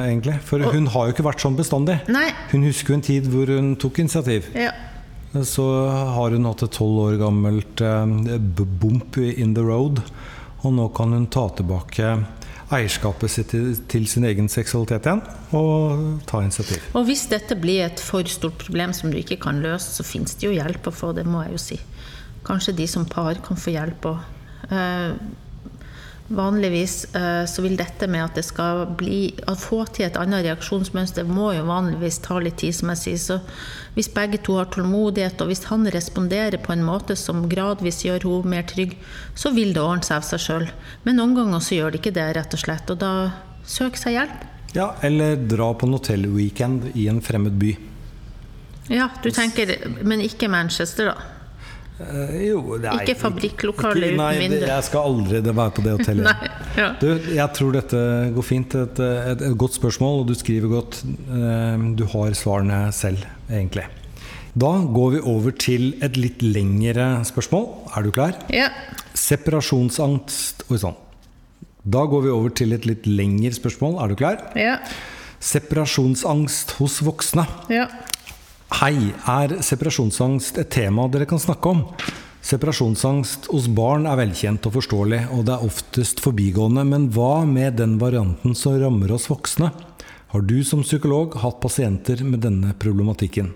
egentlig. 0.08 0.38
For 0.48 0.60
hun 0.72 0.88
har 0.88 1.08
jo 1.10 1.14
ikke 1.16 1.26
vært 1.28 1.44
sånn 1.44 1.58
bestandig. 1.58 2.00
Nei. 2.08 2.30
Hun 2.52 2.64
husker 2.64 2.94
jo 2.94 3.00
en 3.00 3.02
tid 3.08 3.28
hvor 3.32 3.48
hun 3.52 3.76
tok 3.76 4.00
initiativ. 4.00 4.48
Ja. 4.56 4.72
Så 5.32 5.64
har 5.88 6.36
hun 6.36 6.48
hatt 6.50 6.66
et 6.66 6.76
tolv 6.76 7.06
år 7.06 7.18
gammelt 7.22 7.82
eh, 7.86 8.38
bump 8.82 9.18
in 9.22 9.56
the 9.56 9.64
road. 9.64 10.04
Og 10.62 10.76
nå 10.76 10.90
kan 10.96 11.16
hun 11.16 11.30
ta 11.32 11.48
tilbake 11.56 12.16
eierskapet 12.72 13.32
sitt 13.32 13.54
til, 13.92 14.08
sin 14.08 14.26
egen 14.28 14.48
seksualitet 14.52 15.08
igjen, 15.08 15.22
og 15.58 16.22
ta 16.30 16.40
initiativ. 16.44 16.84
Og 16.96 17.08
hvis 17.10 17.26
dette 17.32 17.58
blir 17.60 17.84
et 17.88 18.00
for 18.00 18.28
stort 18.32 18.56
problem 18.62 18.94
som 18.96 19.12
du 19.12 19.18
ikke 19.20 19.40
kan 19.44 19.60
løse, 19.64 19.92
så 19.98 20.06
finnes 20.08 20.38
det 20.40 20.48
jo 20.48 20.56
hjelp 20.56 20.88
å 20.88 20.96
få, 20.96 21.12
det 21.18 21.26
må 21.28 21.44
jeg 21.46 21.58
jo 21.58 21.64
si. 21.66 21.80
Kanskje 22.48 22.78
de 22.80 22.88
som 22.90 23.08
par 23.10 23.42
kan 23.44 23.60
få 23.60 23.76
hjelp 23.76 24.08
òg. 24.14 24.22
Vanligvis 26.36 26.96
eh, 27.16 27.44
så 27.50 27.64
vil 27.64 27.78
dette 27.80 28.08
med 28.12 28.24
at 28.24 28.38
det 28.40 28.44
skal 28.48 28.86
bli 28.98 29.34
Å 29.50 29.56
få 29.60 29.84
til 29.94 30.08
et 30.08 30.18
annet 30.20 30.46
reaksjonsmønster 30.46 31.28
må 31.28 31.52
jo 31.56 31.68
vanligvis 31.68 32.22
ta 32.26 32.40
litt 32.42 32.60
tid, 32.62 32.76
som 32.78 32.92
jeg 32.94 33.02
sier. 33.02 33.22
Så 33.22 33.38
hvis 33.98 34.12
begge 34.14 34.40
to 34.46 34.58
har 34.60 34.70
tålmodighet, 34.74 35.42
og 35.44 35.52
hvis 35.52 35.66
han 35.70 35.88
responderer 35.92 36.62
på 36.64 36.74
en 36.76 36.86
måte 36.88 37.18
som 37.20 37.48
gradvis 37.52 38.04
gjør 38.08 38.28
henne 38.28 38.56
mer 38.56 38.68
trygg, 38.70 38.96
så 39.36 39.54
vil 39.56 39.76
det 39.76 39.84
ordne 39.84 40.08
seg 40.08 40.20
av 40.22 40.28
seg 40.30 40.44
sjøl. 40.46 40.68
Men 41.06 41.20
noen 41.20 41.36
ganger 41.38 41.64
så 41.64 41.78
gjør 41.78 41.94
det 41.94 42.02
ikke 42.02 42.16
det, 42.16 42.28
rett 42.38 42.58
og 42.58 42.64
slett. 42.64 42.94
Og 42.94 43.02
da 43.02 43.14
søk 43.68 44.00
seg 44.00 44.18
hjelp. 44.20 44.48
Ja, 44.76 44.94
eller 45.04 45.36
dra 45.36 45.74
på 45.76 45.88
en 45.88 45.98
hotellweekend 45.98 46.94
i 46.96 47.10
en 47.12 47.20
fremmed 47.24 47.60
by. 47.60 47.76
Ja, 48.92 49.10
du 49.24 49.30
tenker 49.32 49.70
Men 50.04 50.24
ikke 50.24 50.50
Manchester, 50.52 51.12
da? 51.12 51.41
Eh, 52.02 52.34
jo, 52.50 52.60
er 52.80 53.02
Ikke 53.04 53.16
fabrikklokale 53.20 54.10
uten 54.12 54.18
Nei, 54.20 54.32
vindu. 54.42 54.58
jeg 54.66 54.84
skal 54.88 55.08
aldri 55.12 55.42
være 55.46 55.72
på 55.78 55.84
det 55.86 55.94
hotellet. 56.00 56.26
Nei, 56.32 56.52
ja. 56.78 56.90
Du, 57.02 57.08
jeg 57.36 57.48
tror 57.58 57.72
dette 57.78 58.02
går 58.36 58.48
fint. 58.48 58.76
Et, 58.82 59.02
et, 59.06 59.46
et 59.50 59.58
godt 59.58 59.78
spørsmål, 59.78 60.22
og 60.24 60.30
du 60.32 60.36
skriver 60.40 60.72
godt. 60.74 61.02
Eh, 61.06 61.88
Du 62.00 62.06
har 62.16 62.34
svarene 62.38 62.82
selv, 62.96 63.24
egentlig. 63.50 63.86
Da 64.52 64.72
går 64.84 65.14
vi 65.14 65.20
over 65.32 65.54
til 65.56 65.94
et 66.04 66.18
litt 66.20 66.42
lengre 66.44 67.22
spørsmål. 67.28 67.70
Er 67.96 68.04
du 68.04 68.12
klar? 68.12 68.36
Ja. 68.52 68.68
Separasjonsangst 69.16 70.66
Oi 70.72 70.78
sann. 70.82 70.98
Da 71.82 72.04
går 72.06 72.26
vi 72.28 72.30
over 72.34 72.52
til 72.54 72.76
et 72.76 72.84
litt 72.86 73.08
lengre 73.10 73.54
spørsmål. 73.56 73.96
Er 74.04 74.12
du 74.12 74.16
klar? 74.20 74.44
Ja. 74.60 74.76
Separasjonsangst 75.42 76.76
hos 76.82 77.00
voksne. 77.06 77.48
ja. 77.74 77.88
Hei, 78.72 79.12
er 79.28 79.52
separasjonsangst 79.60 80.56
et 80.62 80.70
tema 80.72 81.04
dere 81.12 81.26
kan 81.28 81.42
snakke 81.44 81.74
om? 81.74 81.82
Separasjonsangst 82.48 83.50
hos 83.52 83.66
barn 83.76 84.06
er 84.08 84.16
velkjent 84.16 84.64
og 84.70 84.78
forståelig, 84.78 85.20
og 85.36 85.42
det 85.50 85.58
er 85.58 85.66
oftest 85.68 86.22
forbigående, 86.24 86.86
men 86.88 87.10
hva 87.12 87.44
med 87.46 87.76
den 87.82 87.98
varianten 88.00 88.56
som 88.56 88.78
rammer 88.80 89.12
oss 89.12 89.28
voksne? 89.30 89.74
Har 90.32 90.46
du 90.48 90.62
som 90.64 90.86
psykolog 90.88 91.36
hatt 91.44 91.60
pasienter 91.60 92.24
med 92.24 92.46
denne 92.48 92.72
problematikken? 92.80 93.52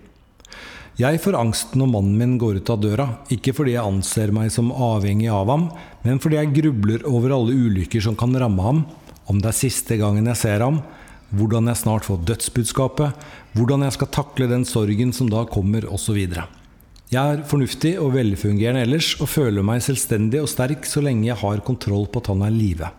Jeg 1.00 1.24
får 1.24 1.40
angst 1.40 1.80
når 1.80 1.94
mannen 1.96 2.20
min 2.20 2.36
går 2.42 2.60
ut 2.60 2.74
av 2.76 2.84
døra, 2.84 3.08
ikke 3.32 3.56
fordi 3.56 3.78
jeg 3.78 3.88
anser 3.88 4.36
meg 4.36 4.52
som 4.52 4.76
avhengig 4.76 5.32
av 5.32 5.48
ham, 5.48 5.70
men 6.04 6.20
fordi 6.20 6.42
jeg 6.42 6.54
grubler 6.60 7.08
over 7.08 7.38
alle 7.40 7.56
ulykker 7.56 8.04
som 8.04 8.20
kan 8.20 8.36
ramme 8.36 8.68
ham, 8.68 8.84
om 9.32 9.40
det 9.40 9.54
er 9.54 9.62
siste 9.64 9.96
gangen 10.04 10.28
jeg 10.34 10.44
ser 10.44 10.68
ham, 10.68 10.84
hvordan 11.36 11.70
jeg 11.72 11.82
snart 11.82 12.08
får 12.08 12.24
dødsbudskapet, 12.28 13.26
hvordan 13.56 13.86
jeg 13.86 13.96
skal 13.96 14.12
takle 14.14 14.50
den 14.52 14.66
sorgen 14.68 15.14
som 15.16 15.30
da 15.32 15.46
kommer, 15.50 15.88
osv. 15.92 16.20
Jeg 17.14 17.22
er 17.22 17.44
fornuftig 17.48 17.96
og 18.02 18.16
velfungerende 18.16 18.82
ellers, 18.88 19.14
og 19.22 19.30
føler 19.30 19.66
meg 19.66 19.84
selvstendig 19.86 20.42
og 20.42 20.50
sterk 20.50 20.88
så 20.90 21.04
lenge 21.06 21.28
jeg 21.30 21.38
har 21.44 21.62
kontroll 21.68 22.08
på 22.10 22.24
at 22.24 22.32
han 22.34 22.42
er 22.48 22.54
i 22.54 22.58
live. 22.58 22.90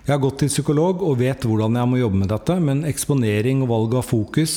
Jeg 0.00 0.16
har 0.16 0.22
gått 0.24 0.40
til 0.42 0.50
psykolog 0.50 1.04
og 1.06 1.20
vet 1.20 1.44
hvordan 1.46 1.76
jeg 1.78 1.88
må 1.90 2.00
jobbe 2.00 2.22
med 2.22 2.30
dette, 2.32 2.56
men 2.58 2.86
eksponering 2.88 3.62
og 3.62 3.70
valg 3.70 3.98
av 4.00 4.06
fokus 4.08 4.54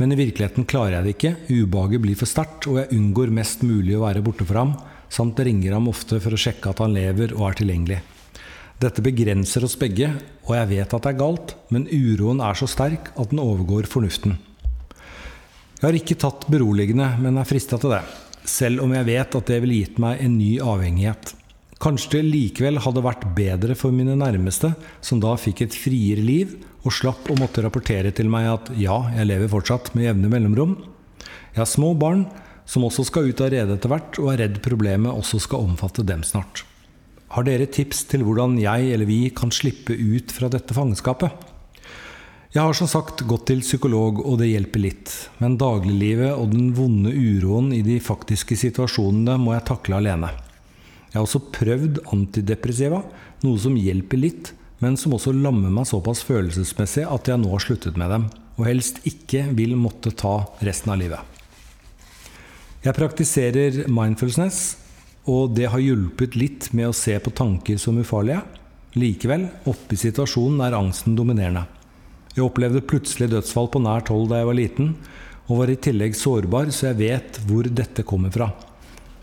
Men 0.00 0.10
i 0.12 0.16
virkeligheten 0.18 0.64
klarer 0.66 0.96
jeg 0.96 1.04
det 1.04 1.12
ikke, 1.14 1.30
ubehaget 1.52 2.02
blir 2.02 2.16
for 2.18 2.26
sterkt, 2.26 2.66
og 2.66 2.80
jeg 2.80 2.96
unngår 2.96 3.30
mest 3.30 3.60
mulig 3.62 3.94
å 3.94 4.02
være 4.02 4.22
borte 4.24 4.46
for 4.48 4.58
ham, 4.58 4.72
samt 5.12 5.38
ringer 5.38 5.76
ham 5.76 5.86
ofte 5.92 6.18
for 6.18 6.34
å 6.34 6.40
sjekke 6.40 6.72
at 6.72 6.80
han 6.82 6.96
lever 6.96 7.36
og 7.36 7.44
er 7.50 7.58
tilgjengelig. 7.60 8.00
Dette 8.82 9.02
begrenser 9.04 9.62
oss 9.62 9.76
begge, 9.78 10.08
og 10.48 10.56
jeg 10.56 10.70
vet 10.72 10.94
at 10.96 11.04
det 11.04 11.10
er 11.12 11.20
galt, 11.20 11.52
men 11.70 11.84
uroen 11.86 12.40
er 12.42 12.56
så 12.58 12.66
sterk 12.66 13.12
at 13.14 13.30
den 13.30 13.38
overgår 13.38 13.86
fornuften. 13.86 14.34
Jeg 15.78 15.84
har 15.84 15.98
ikke 15.98 16.18
tatt 16.18 16.48
beroligende, 16.50 17.06
men 17.22 17.38
er 17.38 17.46
frista 17.46 17.78
til 17.78 17.94
det, 17.94 18.00
selv 18.48 18.82
om 18.82 18.94
jeg 18.96 19.06
vet 19.06 19.36
at 19.38 19.52
det 19.52 19.60
ville 19.62 19.78
gitt 19.84 20.00
meg 20.02 20.22
en 20.24 20.34
ny 20.38 20.56
avhengighet. 20.62 21.34
Kanskje 21.82 22.16
det 22.16 22.24
likevel 22.26 22.80
hadde 22.82 23.04
vært 23.06 23.28
bedre 23.36 23.76
for 23.78 23.94
mine 23.94 24.16
nærmeste, 24.18 24.72
som 25.02 25.22
da 25.22 25.36
fikk 25.38 25.64
et 25.64 25.78
friere 25.78 26.22
liv, 26.22 26.56
og 26.82 26.94
slapp 26.94 27.30
å 27.30 27.38
måtte 27.38 27.62
rapportere 27.62 28.10
til 28.14 28.30
meg 28.30 28.48
at 28.50 28.72
ja, 28.78 28.98
jeg 29.14 29.30
lever 29.30 29.50
fortsatt 29.50 29.92
med 29.94 30.08
jevne 30.08 30.30
mellomrom. 30.30 30.74
Jeg 31.54 31.62
har 31.62 31.70
små 31.70 31.92
barn 31.98 32.26
som 32.66 32.86
også 32.86 33.06
skal 33.06 33.30
ut 33.30 33.42
av 33.42 33.54
redet 33.54 33.78
etter 33.78 33.94
hvert, 33.94 34.18
og 34.18 34.34
er 34.34 34.44
redd 34.44 34.62
problemet 34.64 35.14
også 35.14 35.42
skal 35.46 35.70
omfatte 35.70 36.06
dem 36.06 36.26
snart. 36.26 36.64
Har 37.32 37.46
dere 37.48 37.64
tips 37.64 38.02
til 38.10 38.26
hvordan 38.26 38.58
jeg 38.60 38.90
eller 38.92 39.08
vi 39.08 39.22
kan 39.32 39.52
slippe 39.54 39.94
ut 39.96 40.32
fra 40.36 40.50
dette 40.52 40.74
fangenskapet? 40.76 41.32
Jeg 42.52 42.60
har 42.60 42.76
som 42.76 42.90
sagt 42.90 43.22
gått 43.24 43.46
til 43.48 43.62
psykolog, 43.64 44.18
og 44.20 44.36
det 44.42 44.50
hjelper 44.50 44.82
litt. 44.84 45.12
Men 45.40 45.56
dagliglivet 45.56 46.34
og 46.34 46.50
den 46.52 46.74
vonde 46.76 47.08
uroen 47.08 47.70
i 47.72 47.80
de 47.86 47.96
faktiske 48.04 48.58
situasjonene 48.60 49.38
må 49.40 49.54
jeg 49.54 49.64
takle 49.70 50.02
alene. 50.02 50.28
Jeg 51.08 51.16
har 51.16 51.24
også 51.24 51.40
prøvd 51.54 52.02
antidepressiva, 52.12 53.00
noe 53.46 53.62
som 53.64 53.80
hjelper 53.80 54.20
litt, 54.20 54.52
men 54.84 55.00
som 55.00 55.16
også 55.16 55.32
lammer 55.32 55.72
meg 55.72 55.88
såpass 55.88 56.20
følelsesmessig 56.28 57.06
at 57.08 57.32
jeg 57.32 57.40
nå 57.40 57.48
har 57.54 57.64
sluttet 57.64 57.96
med 57.96 58.12
dem, 58.12 58.28
og 58.60 58.68
helst 58.68 59.00
ikke 59.08 59.46
vil 59.56 59.72
måtte 59.80 60.12
ta 60.12 60.42
resten 60.60 60.92
av 60.92 61.00
livet. 61.00 61.40
Jeg 62.84 62.98
praktiserer 62.98 63.84
mindfulness, 63.88 64.74
og 65.30 65.52
det 65.54 65.68
har 65.70 65.82
hjulpet 65.82 66.34
litt 66.34 66.72
med 66.74 66.90
å 66.90 66.96
se 66.96 67.14
på 67.22 67.30
tanker 67.30 67.78
som 67.78 68.00
ufarlige. 68.00 68.42
Likevel, 68.98 69.46
oppe 69.70 69.94
i 69.94 70.00
situasjonen 70.00 70.60
er 70.66 70.76
angsten 70.76 71.14
dominerende. 71.16 71.64
Jeg 72.32 72.46
opplevde 72.46 72.82
plutselig 72.88 73.28
dødsfall 73.32 73.68
på 73.72 73.82
nært 73.84 74.10
hold 74.12 74.30
da 74.30 74.40
jeg 74.40 74.48
var 74.48 74.58
liten, 74.58 74.94
og 75.46 75.62
var 75.62 75.70
i 75.72 75.78
tillegg 75.80 76.16
sårbar, 76.16 76.72
så 76.72 76.90
jeg 76.90 77.00
vet 77.02 77.40
hvor 77.46 77.68
dette 77.68 78.04
kommer 78.08 78.32
fra. 78.34 78.50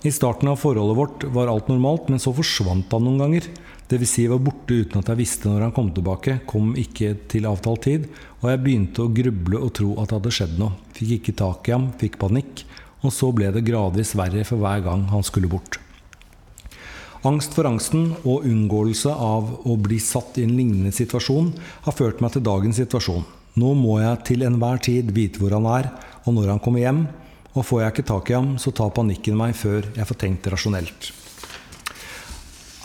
I 0.06 0.12
starten 0.15 0.48
av 0.48 0.62
forholdet 0.62 0.96
vårt 0.96 1.25
var 1.36 1.51
alt 1.51 1.68
normalt, 1.68 2.08
men 2.08 2.22
så 2.24 2.32
forsvant 2.32 2.94
han 2.96 3.03
noen 3.03 3.20
ganger. 3.20 3.50
Dvs. 3.89 4.12
Si 4.13 4.24
jeg 4.24 4.32
var 4.32 4.44
borte 4.46 4.77
uten 4.77 5.01
at 5.01 5.10
jeg 5.12 5.20
visste 5.20 5.50
når 5.50 5.65
han 5.65 5.75
kom 5.75 5.89
tilbake, 5.91 6.38
kom 6.48 6.72
ikke 6.79 7.15
til 7.32 7.50
avtalt 7.50 7.84
tid, 7.88 8.08
og 8.39 8.48
jeg 8.53 8.63
begynte 8.63 9.03
å 9.03 9.12
gruble 9.12 9.60
og 9.60 9.74
tro 9.75 9.98
at 9.98 10.12
det 10.12 10.20
hadde 10.20 10.36
skjedd 10.38 10.56
noe. 10.62 10.77
Fikk 10.96 11.18
ikke 11.18 11.36
tak 11.41 11.68
i 11.68 11.75
ham, 11.75 11.89
fikk 12.00 12.15
panikk, 12.22 12.63
og 13.03 13.12
så 13.15 13.34
ble 13.36 13.51
det 13.56 13.65
gradvis 13.68 14.15
verre 14.20 14.46
for 14.48 14.62
hver 14.62 14.86
gang 14.86 15.10
han 15.12 15.25
skulle 15.25 15.51
bort. 15.51 15.82
Angst 17.27 17.51
for 17.51 17.67
angsten 17.67 18.13
og 18.23 18.45
unngåelse 18.47 19.11
av 19.11 19.49
å 19.67 19.73
bli 19.75 19.97
satt 19.99 20.38
i 20.39 20.45
en 20.47 20.53
lignende 20.55 20.93
situasjon 20.95 21.49
har 21.83 21.95
ført 21.95 22.21
meg 22.23 22.31
til 22.31 22.45
dagens 22.45 22.77
situasjon. 22.79 23.25
Nå 23.59 23.73
må 23.75 23.97
jeg 23.99 24.21
til 24.29 24.45
enhver 24.47 24.79
tid 24.85 25.09
vite 25.11 25.41
hvor 25.41 25.51
han 25.57 25.67
er, 25.67 25.89
og 26.23 26.38
når 26.38 26.53
han 26.53 26.61
kommer 26.63 26.79
hjem. 26.79 27.01
Og 27.57 27.65
får 27.65 27.81
jeg 27.81 27.93
ikke 27.93 28.05
tak 28.07 28.29
i 28.31 28.38
ham, 28.38 28.53
så 28.61 28.71
tar 28.71 28.93
panikken 28.95 29.35
meg 29.35 29.57
før 29.57 29.89
jeg 29.97 30.07
får 30.07 30.19
tenkt 30.21 30.47
rasjonelt. 30.53 31.09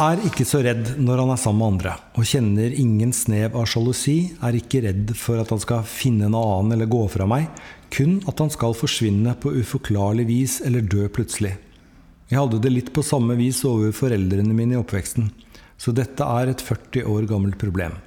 Er 0.03 0.19
ikke 0.27 0.43
så 0.49 0.65
redd 0.67 0.97
når 0.99 1.21
han 1.23 1.31
er 1.31 1.39
sammen 1.39 1.61
med 1.61 1.69
andre, 1.77 1.93
og 2.19 2.27
kjenner 2.27 2.75
ingen 2.75 3.13
snev 3.15 3.55
av 3.55 3.69
sjalusi, 3.71 4.33
er 4.43 4.59
ikke 4.59 4.83
redd 4.89 5.13
for 5.15 5.39
at 5.39 5.53
han 5.55 5.63
skal 5.63 5.87
finne 5.87 6.27
en 6.27 6.35
annen 6.35 6.75
eller 6.75 6.91
gå 6.91 7.05
fra 7.13 7.29
meg, 7.31 7.47
kun 7.95 8.19
at 8.27 8.43
han 8.43 8.51
skal 8.51 8.75
forsvinne 8.75 9.37
på 9.39 9.55
uforklarlig 9.61 10.27
vis 10.27 10.59
eller 10.67 10.83
dø 10.83 11.07
plutselig. 11.07 11.55
Jeg 12.31 12.41
hadde 12.41 12.61
det 12.65 12.73
litt 12.73 12.91
på 12.97 13.05
samme 13.05 13.37
vis 13.37 13.61
over 13.69 13.93
foreldrene 13.93 14.57
mine 14.57 14.77
i 14.77 14.81
oppveksten, 14.81 15.29
så 15.77 15.93
dette 15.93 16.25
er 16.25 16.51
et 16.51 16.63
40 16.65 17.05
år 17.11 17.27
gammelt 17.29 17.59
problem. 17.61 17.99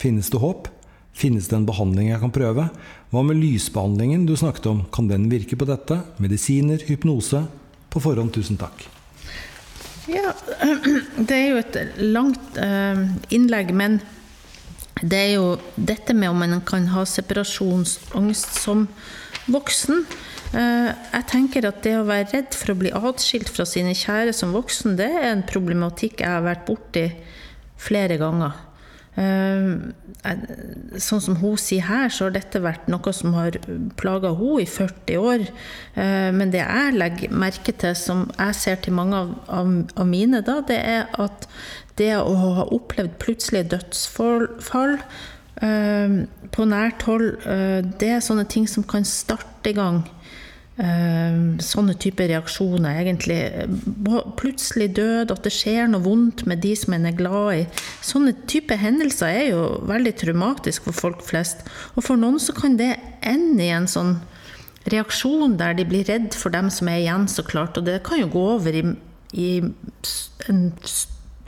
Finnes 0.00 0.30
det 0.32 0.40
håp? 0.40 0.70
Finnes 1.18 1.48
det 1.50 1.56
en 1.58 1.66
behandling 1.68 2.12
jeg 2.12 2.22
kan 2.22 2.32
prøve? 2.32 2.68
Hva 3.12 3.24
med 3.26 3.40
lysbehandlingen 3.40 4.24
du 4.28 4.36
snakket 4.38 4.70
om, 4.70 4.84
kan 4.94 5.10
den 5.10 5.26
virke 5.32 5.58
på 5.58 5.66
dette? 5.68 6.00
Medisiner, 6.22 6.80
hypnose? 6.88 7.42
På 7.92 8.00
forhånd, 8.00 8.32
tusen 8.36 8.60
takk. 8.60 8.86
Ja, 10.08 10.32
det 11.28 11.34
er 11.34 11.48
jo 11.50 11.60
et 11.60 11.78
langt 12.00 12.60
eh, 12.62 13.02
innlegg, 13.34 13.74
men 13.76 13.98
det 15.02 15.18
er 15.18 15.32
jo 15.36 15.50
dette 15.76 16.14
med 16.16 16.32
om 16.32 16.40
man 16.40 16.62
kan 16.66 16.88
ha 16.94 17.04
separasjonsangst 17.06 18.62
som 18.62 18.86
voksen. 19.52 20.06
Eh, 20.56 20.92
jeg 21.12 21.26
tenker 21.28 21.66
at 21.68 21.82
det 21.84 21.96
å 21.98 22.06
være 22.08 22.30
redd 22.32 22.56
for 22.56 22.72
å 22.72 22.78
bli 22.80 22.92
atskilt 22.94 23.50
fra 23.52 23.66
sine 23.68 23.92
kjære 23.96 24.32
som 24.36 24.54
voksen, 24.56 24.96
det 25.00 25.10
er 25.10 25.32
en 25.32 25.44
problematikk 25.48 26.22
jeg 26.24 26.32
har 26.32 26.46
vært 26.46 26.64
borti 26.68 27.04
flere 27.78 28.16
ganger. 28.20 28.56
Eh, 29.18 30.30
sånn 31.02 31.22
som 31.24 31.36
hun 31.40 31.58
sier 31.60 31.84
her, 31.88 32.08
så 32.12 32.28
har 32.28 32.36
dette 32.36 32.62
vært 32.62 32.88
noe 32.90 33.12
som 33.16 33.34
har 33.36 33.58
plaga 33.98 34.30
hun 34.38 34.62
i 34.62 34.68
40 34.68 35.18
år. 35.20 35.48
Eh, 35.98 36.30
men 36.32 36.54
det 36.54 36.62
jeg 36.62 36.96
legger 36.96 37.34
merke 37.44 37.74
til, 37.74 37.96
som 37.98 38.28
jeg 38.38 38.56
ser 38.56 38.80
til 38.84 38.96
mange 38.96 39.20
av, 39.48 40.06
mine, 40.06 40.40
da, 40.46 40.60
det 40.64 40.78
er 40.80 41.10
at 41.18 41.48
det 41.98 42.14
å 42.16 42.36
ha 42.54 42.68
opplevd 42.70 43.18
plutselige 43.20 43.74
dødsfall 43.74 45.00
på 45.58 46.64
nært 46.70 47.02
hold, 47.08 47.32
det 47.98 48.10
er 48.14 48.22
sånne 48.22 48.44
ting 48.46 48.68
som 48.70 48.84
kan 48.86 49.06
starte 49.08 49.72
i 49.72 49.74
gang 49.74 50.04
Ehm, 50.78 51.56
sånne 51.58 51.96
typer 51.98 52.28
reaksjoner, 52.30 53.00
egentlig. 53.00 53.38
Plutselig 54.38 54.92
død, 54.94 55.32
at 55.34 55.42
det 55.42 55.50
skjer 55.50 55.90
noe 55.90 56.04
vondt 56.04 56.44
med 56.46 56.62
de 56.62 56.74
som 56.78 56.94
en 56.94 57.08
er 57.10 57.16
glad 57.18 57.48
i. 57.56 57.64
Sånne 58.06 58.36
typer 58.46 58.78
hendelser 58.78 59.40
er 59.40 59.46
jo 59.50 59.64
veldig 59.90 60.14
traumatisk 60.20 60.86
for 60.86 60.94
folk 60.94 61.24
flest. 61.26 61.66
Og 61.96 62.06
for 62.06 62.20
noen 62.20 62.38
så 62.38 62.54
kan 62.54 62.78
det 62.78 62.92
ende 63.26 63.66
i 63.66 63.74
en 63.74 63.90
sånn 63.90 64.20
reaksjon 64.88 65.58
der 65.58 65.74
de 65.74 65.84
blir 65.88 66.06
redd 66.06 66.30
for 66.38 66.54
dem 66.54 66.70
som 66.70 66.88
er 66.88 67.02
igjen, 67.02 67.26
så 67.26 67.42
klart. 67.42 67.76
Og 67.76 67.88
det 67.90 68.04
kan 68.06 68.22
jo 68.22 68.30
gå 68.30 68.44
over 68.54 68.78
i, 68.78 68.84
i 69.34 69.50
en 70.46 70.62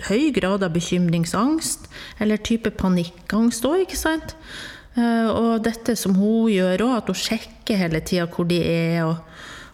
høy 0.09 0.30
grad 0.37 0.64
av 0.64 0.73
bekymringsangst, 0.75 1.88
eller 2.23 2.40
type 2.40 2.73
panikkangst 2.80 3.66
òg, 3.69 3.85
ikke 3.85 3.99
sant. 3.99 4.37
Eh, 4.99 5.28
og 5.30 5.62
dette 5.62 5.95
som 5.99 6.16
hun 6.19 6.50
gjør 6.50 6.87
òg, 6.88 6.95
at 6.99 7.11
hun 7.12 7.19
sjekker 7.19 7.78
hele 7.78 8.02
tida 8.02 8.28
hvor 8.30 8.49
de 8.50 8.62
er. 8.64 9.02
og 9.07 9.26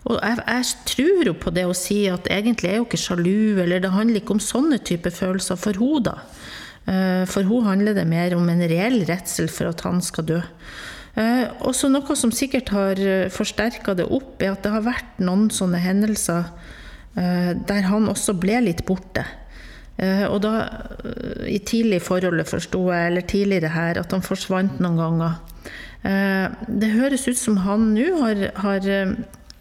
og 0.07 0.21
jeg, 0.23 0.39
jeg, 0.47 0.67
tror 0.87 1.27
jo 1.27 1.33
på 1.35 1.51
det 1.51 1.65
å 1.67 1.73
si 1.75 2.05
at 2.07 2.29
egentlig 2.31 2.69
er 2.71 2.77
hun 2.79 2.85
ikke 2.87 3.01
sjalu, 3.01 3.59
eller 3.59 3.81
det 3.83 3.91
handler 3.91 4.21
ikke 4.21 4.37
om 4.37 4.43
sånne 4.43 4.79
type 4.87 5.11
følelser 5.11 5.59
for 5.59 5.75
hun 5.83 6.05
da. 6.07 6.21
Eh, 6.87 7.25
for 7.27 7.43
hun 7.43 7.67
handler 7.67 7.97
det 7.97 8.05
mer 8.07 8.37
om 8.37 8.47
en 8.47 8.63
reell 8.71 9.01
redsel 9.09 9.51
for 9.51 9.73
at 9.73 9.83
han 9.83 9.99
skal 10.05 10.29
dø. 10.29 10.39
Også 11.17 11.67
og 11.67 11.75
så 11.75 11.89
noe 11.89 12.15
som 12.21 12.31
sikkert 12.31 12.71
har 12.77 13.01
forsterka 13.33 13.97
det 13.97 14.05
opp, 14.05 14.37
er 14.39 14.53
at 14.53 14.63
det 14.63 14.71
har 14.75 14.85
vært 14.85 15.19
noen 15.19 15.47
sånne 15.51 15.81
hendelser 15.81 16.51
der 17.17 17.87
han 17.89 18.11
også 18.13 18.35
ble 18.37 18.59
litt 18.67 18.83
borte. 18.85 19.25
Eh, 19.97 20.25
og 20.29 20.43
da, 20.45 20.55
eh, 21.09 21.47
i 21.57 21.59
tidlig 21.65 22.03
forholdet, 22.05 22.49
forsto 22.51 22.83
jeg, 22.93 23.11
eller 23.11 23.25
tidligere 23.25 23.73
her, 23.73 24.01
at 24.01 24.13
han 24.13 24.25
forsvant 24.25 24.81
noen 24.85 24.99
ganger. 25.01 25.39
Eh, 26.05 26.49
det 26.69 26.93
høres 26.93 27.29
ut 27.29 27.39
som 27.41 27.63
han 27.65 27.95
nå 27.95 28.11
har, 28.21 28.43
har, 28.61 28.89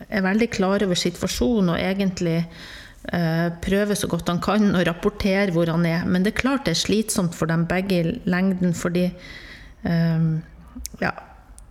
er 0.10 0.26
veldig 0.26 0.50
klar 0.52 0.84
over 0.84 1.00
situasjonen 1.00 1.76
og 1.76 1.80
egentlig 1.82 2.44
prøver 3.62 3.94
så 3.94 4.08
godt 4.10 4.32
han 4.32 4.40
kan 4.42 4.72
å 4.74 4.80
rapportere 4.82 5.54
hvor 5.54 5.70
han 5.70 5.84
er. 5.86 6.08
Men 6.10 6.24
det 6.26 6.32
er 6.32 6.40
klart 6.40 6.64
det 6.66 6.72
er 6.74 6.80
slitsomt 6.80 7.36
for 7.38 7.46
dem 7.46 7.68
begge 7.70 8.00
i 8.00 8.14
lengden, 8.26 8.74
fordi 8.74 9.04
ja, 9.86 11.12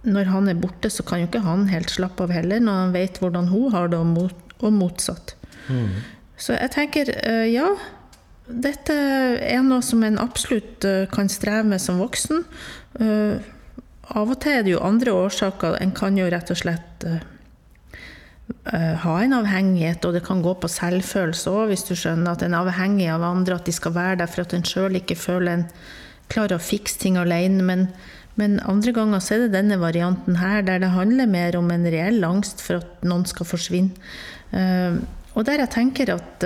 når 0.06 0.30
han 0.30 0.52
er 0.52 0.60
borte, 0.62 0.92
så 0.94 1.02
kan 1.02 1.18
jo 1.18 1.26
ikke 1.26 1.42
han 1.42 1.66
helt 1.72 1.90
slappe 1.90 2.22
av 2.22 2.30
heller, 2.30 2.62
når 2.62 2.78
han 2.84 2.94
vet 2.94 3.18
hvordan 3.18 3.50
hun 3.50 3.74
har 3.74 3.90
det, 3.90 3.98
og, 3.98 4.70
motsatt. 4.78 5.34
Mm. 5.66 6.06
Så 6.38 6.54
jeg 6.54 6.70
tenker, 6.76 7.10
ja. 7.50 7.66
Dette 8.44 8.94
er 9.40 9.62
noe 9.64 9.80
som 9.84 10.02
en 10.04 10.18
absolutt 10.20 10.84
eh, 10.84 11.06
kan 11.12 11.30
streve 11.32 11.64
med 11.64 11.80
som 11.80 12.00
voksen. 12.02 12.42
Uh, 13.00 13.40
av 14.12 14.28
og 14.28 14.36
til 14.42 14.58
er 14.58 14.66
det 14.66 14.74
jo 14.74 14.82
andre 14.84 15.14
årsaker. 15.16 15.78
En 15.80 15.94
kan 15.96 16.18
jo 16.18 16.26
rett 16.28 16.52
og 16.52 16.58
slett 16.60 17.06
uh, 17.08 17.22
ha 19.00 19.14
en 19.22 19.36
avhengighet, 19.38 20.04
og 20.04 20.18
det 20.18 20.26
kan 20.26 20.44
gå 20.44 20.52
på 20.60 20.68
selvfølelse 20.68 21.54
òg, 21.56 21.72
hvis 21.72 21.86
du 21.88 21.94
skjønner 21.96 22.36
at 22.36 22.44
en 22.44 22.52
er 22.52 22.66
avhengig 22.66 23.08
av 23.14 23.24
andre, 23.24 23.56
at 23.56 23.64
de 23.64 23.72
skal 23.72 23.96
være 23.96 24.20
der 24.20 24.28
for 24.28 24.44
at 24.44 24.52
en 24.52 24.68
sjøl 24.68 25.00
ikke 25.00 25.16
føler 25.16 25.56
en 25.56 25.66
klarer 26.28 26.58
å 26.58 26.66
fikse 26.68 27.00
ting 27.00 27.16
alene. 27.16 27.64
Men, 27.64 27.88
men, 28.36 28.60
andre 28.68 28.92
ganger 28.92 29.24
så 29.24 29.38
er 29.38 29.46
det 29.46 29.54
denne 29.56 29.80
varianten 29.80 30.36
her, 30.42 30.60
der 30.68 30.84
det 30.84 30.92
handler 30.92 31.32
mer 31.32 31.56
om 31.56 31.72
en 31.72 31.88
reell 31.88 32.20
angst 32.28 32.60
for 32.64 32.84
at 32.84 33.08
noen 33.08 33.24
skal 33.28 33.48
forsvinne. 33.48 33.96
Og 35.34 35.46
der 35.48 35.64
jeg 35.64 35.72
tenker 35.72 36.12
at 36.14 36.44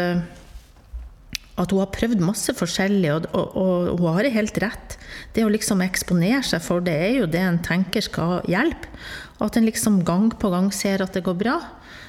at 1.59 1.73
hun 1.75 1.83
har 1.83 1.91
prøvd 1.95 2.23
masse 2.23 2.53
forskjellig, 2.55 3.11
og, 3.15 3.27
og, 3.35 3.57
og, 3.59 3.89
hun 3.99 4.15
har 4.15 4.27
det 4.27 4.35
helt 4.37 4.61
rett. 4.63 4.99
Det 5.35 5.45
å 5.45 5.51
liksom 5.53 5.83
eksponere 5.85 6.45
seg 6.47 6.63
for 6.65 6.85
det 6.85 6.95
er 7.09 7.17
jo 7.21 7.31
det 7.31 7.43
en 7.43 7.61
tenker 7.65 8.05
skal 8.05 8.39
hjelpe. 8.51 8.91
Og 9.39 9.49
at 9.49 9.59
en 9.59 9.67
liksom 9.67 10.01
gang 10.07 10.31
på 10.35 10.51
gang 10.55 10.71
ser 10.75 11.03
at 11.03 11.15
det 11.15 11.25
går 11.27 11.39
bra. 11.39 11.59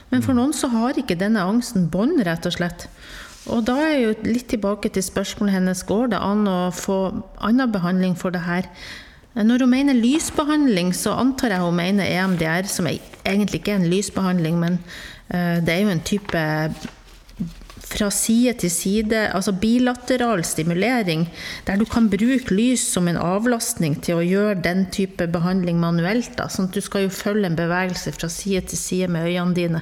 Men 0.09 0.23
for 0.25 0.37
noen 0.37 0.53
så 0.57 0.69
har 0.73 0.97
ikke 0.97 1.17
denne 1.19 1.43
angsten 1.45 1.89
bånd, 1.93 2.21
rett 2.25 2.47
og 2.49 2.55
slett. 2.55 2.87
Og 3.49 3.63
da 3.65 3.77
er 3.81 3.93
jeg 3.93 4.01
jo 4.03 4.15
litt 4.29 4.49
tilbake 4.51 4.89
til 4.93 5.05
spørsmålet 5.05 5.55
hennes 5.57 5.83
går 5.87 6.11
det 6.13 6.21
an 6.21 6.49
å 6.49 6.57
få 6.75 6.99
annen 7.45 7.71
behandling 7.73 8.17
for 8.19 8.33
det 8.35 8.43
her. 8.45 8.67
Når 9.37 9.63
hun 9.63 9.71
mener 9.71 9.97
lysbehandling, 9.97 10.91
så 10.97 11.13
antar 11.21 11.53
jeg 11.53 11.63
hun 11.63 11.77
mener 11.77 12.09
EMDR, 12.09 12.67
som 12.67 12.89
egentlig 12.89 13.61
ikke 13.61 13.75
er 13.75 13.81
en 13.83 13.91
lysbehandling, 13.91 14.57
men 14.59 14.79
eh, 15.29 15.61
det 15.63 15.75
er 15.75 15.83
jo 15.85 15.93
en 15.93 16.05
type 16.05 16.45
fra 17.89 18.09
side 18.13 18.53
til 18.61 18.71
side, 18.71 19.21
altså 19.33 19.53
bilateral 19.57 20.43
stimulering, 20.45 21.25
der 21.67 21.79
du 21.79 21.85
kan 21.89 22.09
bruke 22.11 22.53
lys 22.53 22.85
som 22.93 23.09
en 23.09 23.19
avlastning 23.19 23.97
til 24.03 24.19
å 24.19 24.25
gjøre 24.25 24.59
den 24.65 24.85
type 24.93 25.27
behandling 25.31 25.79
manuelt. 25.81 26.35
Da. 26.37 26.49
Sånn 26.51 26.69
at 26.69 26.77
du 26.77 26.83
skal 26.85 27.07
jo 27.07 27.13
følge 27.13 27.49
en 27.49 27.57
bevegelse 27.59 28.13
fra 28.17 28.29
side 28.31 28.67
til 28.69 28.81
side 28.81 29.09
med 29.11 29.29
øynene 29.29 29.57
dine. 29.57 29.81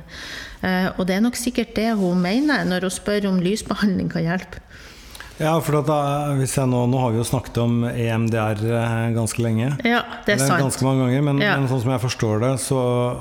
Eh, 0.62 0.88
og 0.96 1.08
det 1.10 1.18
er 1.18 1.26
nok 1.26 1.38
sikkert 1.40 1.76
det 1.78 1.92
hun 2.00 2.24
mener 2.24 2.64
når 2.68 2.88
hun 2.88 2.96
spør 2.96 3.30
om 3.32 3.44
lysbehandling 3.44 4.10
kan 4.14 4.26
hjelpe. 4.26 4.64
Ja, 5.38 5.52
for 5.62 5.84
da, 5.86 5.98
hvis 6.40 6.56
jeg 6.58 6.66
nå, 6.66 6.80
nå 6.90 6.98
har 6.98 7.12
vi 7.14 7.20
jo 7.20 7.28
snakket 7.28 7.60
om 7.62 7.84
EMDR 7.92 8.64
eh, 8.72 8.96
ganske 9.14 9.44
lenge. 9.46 9.76
Ja, 9.86 10.00
det 10.26 10.34
er 10.34 10.42
sant. 10.42 10.64
Ganske 10.64 10.88
mange 10.88 11.06
ganger, 11.06 11.28
men, 11.28 11.44
ja. 11.44 11.60
men, 11.60 11.70
sånn 11.70 11.84
som 11.84 11.94
jeg 11.94 12.02
forstår 12.08 12.42
det, 12.42 12.56
så 12.64 12.80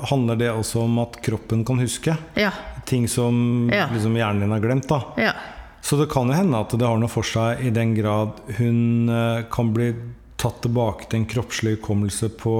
handler 0.09 0.39
det 0.39 0.49
også 0.55 0.87
om 0.87 0.97
at 1.03 1.19
kroppen 1.27 1.61
kan 1.67 1.83
huske. 1.83 2.17
Ja 2.39 2.55
ting 2.87 3.07
som 3.11 3.67
ja. 3.73 3.89
liksom 3.93 4.15
hjernen 4.17 4.45
din 4.45 4.55
har 4.55 4.63
glemt. 4.63 4.87
da. 4.89 5.01
Ja. 5.19 5.33
Så 5.81 5.99
det 5.99 6.09
kan 6.11 6.27
jo 6.27 6.35
hende 6.35 6.59
at 6.59 6.73
det 6.75 6.87
har 6.87 6.99
noe 6.99 7.11
for 7.11 7.27
seg 7.27 7.61
i 7.63 7.71
den 7.71 7.93
grad 7.95 8.39
hun 8.57 9.11
eh, 9.11 9.45
kan 9.53 9.71
bli 9.75 9.91
tatt 10.37 10.61
tilbake 10.65 11.07
til 11.07 11.21
en 11.21 11.29
kroppslig 11.29 11.77
hukommelse 11.77 12.31
på 12.39 12.57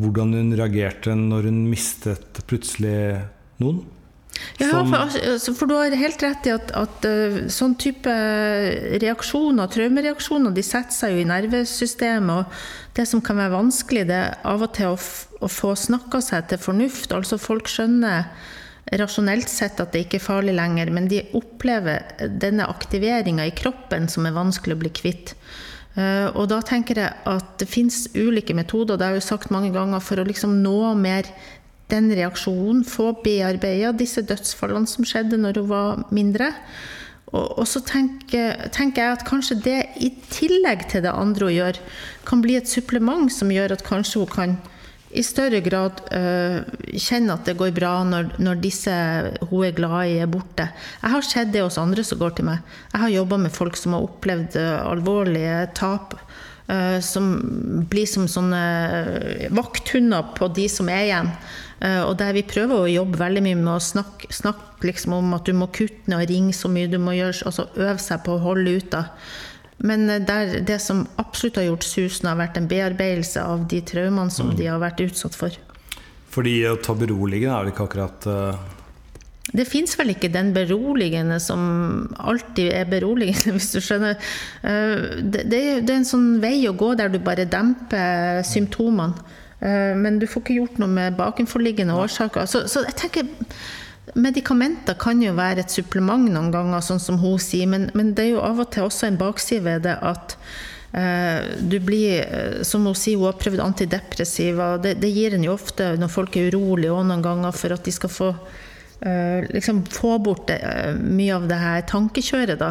hvordan 0.00 0.32
hun 0.34 0.54
reagerte 0.58 1.14
når 1.18 1.50
hun 1.50 1.66
mistet 1.70 2.40
plutselig 2.48 2.96
noen. 3.62 3.84
Ja, 4.58 4.66
for, 4.70 4.96
altså, 4.98 5.52
for, 5.54 5.70
du 5.70 5.76
har 5.76 5.94
helt 5.94 6.22
rett 6.22 6.48
i 6.48 6.52
at, 6.54 6.72
at 6.74 7.06
uh, 7.06 7.36
sånn 7.52 7.76
type 7.78 8.10
reaksjoner, 9.02 9.70
traumereaksjoner, 9.70 10.54
de 10.54 10.64
setter 10.66 10.94
seg 10.94 11.14
jo 11.14 11.22
i 11.22 11.28
nervesystemet. 11.28 12.42
Og 12.42 12.98
det 12.98 13.06
som 13.10 13.22
kan 13.24 13.38
være 13.38 13.54
vanskelig, 13.54 14.08
det 14.10 14.18
er 14.18 14.34
av 14.50 14.66
og 14.66 14.74
til 14.74 14.94
å, 14.94 14.98
å 15.38 15.50
få 15.50 15.74
snakka 15.78 16.22
seg 16.24 16.50
til 16.50 16.62
fornuft. 16.62 17.14
Altså 17.14 17.38
folk 17.38 17.70
skjønner 17.70 18.26
rasjonelt 18.92 19.48
sett 19.48 19.80
at 19.80 19.94
det 19.94 20.04
ikke 20.04 20.18
er 20.20 20.26
farlig 20.26 20.54
lenger, 20.56 20.90
men 20.92 21.08
de 21.10 21.22
opplever 21.36 22.04
denne 22.28 22.66
aktiveringa 22.68 23.46
i 23.48 23.54
kroppen 23.56 24.08
som 24.12 24.28
er 24.28 24.36
vanskelig 24.36 24.76
å 24.76 24.82
bli 24.82 24.92
kvitt. 24.94 25.34
Eh, 25.94 26.28
og 26.34 26.48
da 26.50 26.60
tenker 26.66 27.00
jeg 27.00 27.22
at 27.30 27.54
det 27.62 27.70
fins 27.70 28.04
ulike 28.14 28.56
metoder, 28.56 28.98
det 28.98 29.06
har 29.06 29.16
jeg 29.16 29.24
jo 29.24 29.30
sagt 29.30 29.54
mange 29.54 29.72
ganger, 29.74 30.02
for 30.04 30.20
å 30.20 30.26
liksom 30.26 30.58
nå 30.64 30.94
mer 30.98 31.28
den 31.92 32.10
reaksjonen, 32.16 32.82
få 32.88 33.12
bearbeida 33.24 33.92
disse 33.96 34.24
dødsfallene 34.24 34.88
som 34.88 35.06
skjedde 35.06 35.38
når 35.40 35.60
hun 35.60 35.70
var 35.70 36.04
mindre. 36.14 36.50
Og, 37.34 37.58
og 37.60 37.66
så 37.68 37.82
tenker, 37.84 38.68
tenker, 38.74 39.02
jeg 39.02 39.18
at 39.18 39.26
kanskje 39.28 39.58
det, 39.64 39.80
i 40.00 40.10
tillegg 40.32 40.86
til 40.90 41.04
det 41.04 41.12
andre 41.12 41.50
hun 41.50 41.56
gjør, 41.58 41.80
kan 42.28 42.44
bli 42.44 42.56
et 42.58 42.70
supplement 42.70 43.30
som 43.32 43.52
gjør 43.52 43.76
at 43.76 43.84
kanskje 43.86 44.24
hun 44.24 44.32
kan 44.32 44.56
i 45.14 45.22
større 45.22 45.60
grad 45.64 46.00
uh, 46.10 46.64
kjenne 46.98 47.36
at 47.36 47.46
det 47.48 47.56
går 47.58 47.74
bra 47.76 47.92
når, 48.06 48.34
når, 48.42 48.60
disse 48.62 48.94
hun 49.48 49.66
er 49.66 49.76
glad 49.76 50.10
i, 50.10 50.18
er 50.24 50.30
borte. 50.30 50.66
Jeg 51.02 51.14
har 51.14 51.26
sett 51.26 51.52
det 51.54 51.62
hos 51.64 51.78
andre 51.80 52.04
som 52.06 52.20
går 52.20 52.36
til 52.38 52.48
meg. 52.48 52.64
Jeg 52.92 53.04
har 53.04 53.14
jobba 53.14 53.38
med 53.44 53.54
folk 53.54 53.78
som 53.78 53.96
har 53.96 54.06
opplevd 54.06 54.58
uh, 54.58 54.82
alvorlige 54.90 55.68
tap. 55.78 56.18
Uh, 56.64 56.96
som 57.04 57.34
blir 57.90 58.08
som 58.08 58.24
sånne 58.30 58.60
vakthunder 59.54 60.32
på 60.38 60.48
de 60.56 60.64
som 60.72 60.88
er 60.88 61.06
igjen. 61.10 61.34
og 61.84 62.14
der 62.16 62.32
vi 62.32 62.42
prøver 62.48 62.80
å 62.80 62.88
jobbe 62.88 63.18
veldig 63.20 63.42
mye 63.44 63.56
med 63.58 63.72
å 63.74 63.82
snakke, 63.82 64.30
snakke 64.32 64.86
liksom 64.88 65.12
om 65.18 65.34
at 65.36 65.44
du 65.44 65.52
må 65.52 65.66
kutte 65.74 66.08
ned 66.08 66.22
og 66.22 66.30
ringe 66.30 66.54
så 66.56 66.70
mye 66.72 66.88
du 66.88 66.96
må 67.02 67.12
gjøre, 67.12 67.42
altså 67.44 67.66
øve 67.74 67.98
seg 68.00 68.22
på 68.24 68.38
å 68.38 68.44
holde 68.46 68.78
ut. 68.78 68.88
da. 68.94 69.02
Men 69.82 70.08
eh, 70.10 70.22
der, 70.22 70.60
det 70.66 70.78
som 70.82 71.04
absolutt 71.20 71.58
har 71.60 71.68
gjort 71.68 71.86
susen, 71.86 72.28
har 72.30 72.38
vært 72.40 72.60
en 72.60 72.68
bearbeidelse 72.70 73.42
av 73.42 73.66
de 73.70 73.80
traumene 73.86 74.32
som 74.32 74.52
mm. 74.52 74.56
de 74.60 74.70
har 74.70 74.80
vært 74.82 75.04
utsatt 75.06 75.36
for. 75.38 75.58
Fordi 76.34 76.56
å 76.66 76.78
ta 76.82 76.96
beroligende 76.98 77.54
er 77.56 77.66
det 77.66 77.74
ikke 77.74 77.88
akkurat 77.88 78.30
uh... 78.30 78.70
Det 79.54 79.66
fins 79.68 79.92
vel 79.94 80.14
ikke 80.14 80.32
den 80.34 80.48
beroligende 80.54 81.36
som 81.42 81.60
alltid 82.18 82.72
er 82.74 82.88
beroligende, 82.90 83.52
hvis 83.56 83.70
du 83.74 83.80
skjønner. 83.84 84.18
Uh, 84.64 85.20
det, 85.20 85.46
det, 85.50 85.60
er, 85.60 85.80
det 85.84 85.94
er 85.94 86.00
en 86.00 86.12
sånn 86.14 86.28
vei 86.42 86.56
å 86.70 86.76
gå 86.78 86.94
der 86.98 87.12
du 87.12 87.20
bare 87.22 87.46
demper 87.46 88.42
symptomene. 88.46 89.40
Uh, 89.64 89.94
men 89.96 90.18
du 90.20 90.26
får 90.28 90.42
ikke 90.42 90.58
gjort 90.58 90.82
noe 90.82 90.90
med 90.90 91.16
bakenforliggende 91.20 91.94
årsaker. 91.96 92.48
Så, 92.50 92.66
så 92.72 92.82
jeg 92.88 92.98
tenker 93.00 93.30
Medikamenter 94.12 94.98
kan 95.00 95.22
jo 95.24 95.32
være 95.36 95.64
et 95.64 95.72
supplement 95.72 96.28
noen 96.28 96.52
ganger, 96.52 96.82
sånn 96.84 97.00
som 97.00 97.16
hun 97.22 97.38
sier, 97.40 97.68
men, 97.70 97.88
men 97.96 98.12
det 98.16 98.26
er 98.26 98.34
jo 98.34 98.44
av 98.44 98.60
og 98.60 98.70
til 98.74 98.84
også 98.84 99.08
en 99.08 99.16
bakside 99.20 99.64
ved 99.64 99.86
det 99.86 99.94
at 100.04 100.36
eh, 100.92 101.56
du 101.64 101.78
blir, 101.80 102.20
eh, 102.20 102.58
som 102.68 102.84
hun 102.84 102.98
sier, 102.98 103.16
hun 103.16 103.30
har 103.30 103.40
prøvd 103.40 103.64
antidepressiva. 103.64 104.74
Det, 104.82 104.98
det 105.00 105.10
gir 105.14 105.34
en 105.38 105.46
jo 105.48 105.56
ofte 105.56 105.94
når 105.96 106.12
folk 106.12 106.36
er 106.36 106.52
urolige 106.52 106.92
òg 106.92 107.08
noen 107.08 107.24
ganger, 107.24 107.56
for 107.56 107.74
at 107.74 107.88
de 107.88 107.94
skal 107.96 108.12
få 108.12 108.30
eh, 109.00 109.46
liksom 109.54 109.86
få 109.88 110.18
bort 110.18 110.46
det, 110.52 110.58
eh, 110.68 110.94
mye 110.94 111.34
av 111.36 111.48
det 111.48 111.60
her 111.60 111.86
tankekjøret, 111.88 112.58
da. 112.60 112.70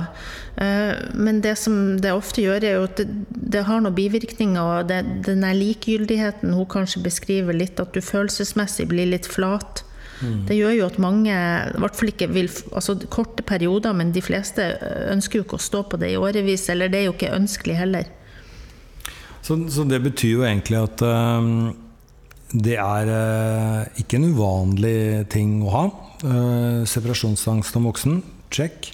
Eh, 0.61 0.93
men 1.13 1.41
det 1.41 1.55
som 1.57 1.97
det 2.01 2.13
ofte 2.13 2.45
gjør, 2.45 2.63
er 2.63 2.77
jo 2.77 2.83
at 2.91 3.01
det, 3.01 3.07
det 3.29 3.65
har 3.67 3.81
noen 3.81 3.97
bivirkninger. 3.97 4.61
Og 4.61 4.91
det, 4.91 5.01
den 5.25 5.45
likegyldigheten 5.57 6.53
hun 6.53 6.69
kanskje 6.69 7.03
beskriver 7.05 7.57
litt, 7.57 7.81
at 7.81 7.93
du 7.97 8.01
følelsesmessig 8.05 8.87
blir 8.93 9.09
litt 9.15 9.29
flat. 9.29 9.83
Mm. 10.23 10.41
Det 10.47 10.57
gjør 10.57 10.75
jo 10.77 10.87
at 10.87 10.99
mange, 11.03 11.35
i 11.35 11.83
hvert 11.83 11.99
fall 11.99 12.11
ikke 12.13 12.29
vil 12.31 12.49
altså 12.71 12.95
korte 13.11 13.43
perioder, 13.45 13.95
men 13.97 14.13
de 14.15 14.23
fleste 14.23 14.65
ønsker 15.11 15.39
jo 15.41 15.45
ikke 15.47 15.59
å 15.59 15.65
stå 15.67 15.83
på 15.91 15.99
det 16.01 16.13
i 16.13 16.19
årevis, 16.19 16.69
eller 16.73 16.91
det 16.91 17.01
er 17.01 17.09
jo 17.09 17.15
ikke 17.17 17.33
ønskelig 17.35 17.77
heller. 17.81 18.11
Så, 19.43 19.57
så 19.69 19.83
det 19.83 19.99
betyr 20.05 20.37
jo 20.37 20.45
egentlig 20.47 20.79
at 20.79 21.03
um, 21.03 21.73
det 22.53 22.77
er 22.79 23.09
uh, 23.11 23.99
ikke 23.99 24.19
en 24.19 24.29
uvanlig 24.31 24.97
ting 25.33 25.57
å 25.65 25.73
ha. 25.73 25.85
Uh, 26.23 26.83
separasjonsangst 26.87 27.75
om 27.79 27.89
voksen, 27.89 28.21
check. 28.53 28.93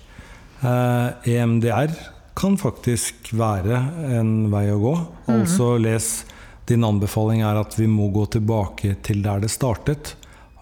Uh, 0.63 1.13
EMDR 1.29 1.93
kan 2.39 2.55
faktisk 2.57 3.33
være 3.37 3.77
en 4.17 4.49
vei 4.51 4.65
å 4.73 4.79
gå. 4.81 4.95
Mm. 5.27 5.33
Altså 5.35 5.73
les 5.81 6.09
din 6.69 6.85
anbefaling 6.85 7.43
er 7.45 7.59
at 7.59 7.75
vi 7.77 7.87
må 7.89 8.09
gå 8.13 8.25
tilbake 8.37 8.95
til 9.05 9.21
der 9.25 9.43
det 9.43 9.51
startet 9.53 10.15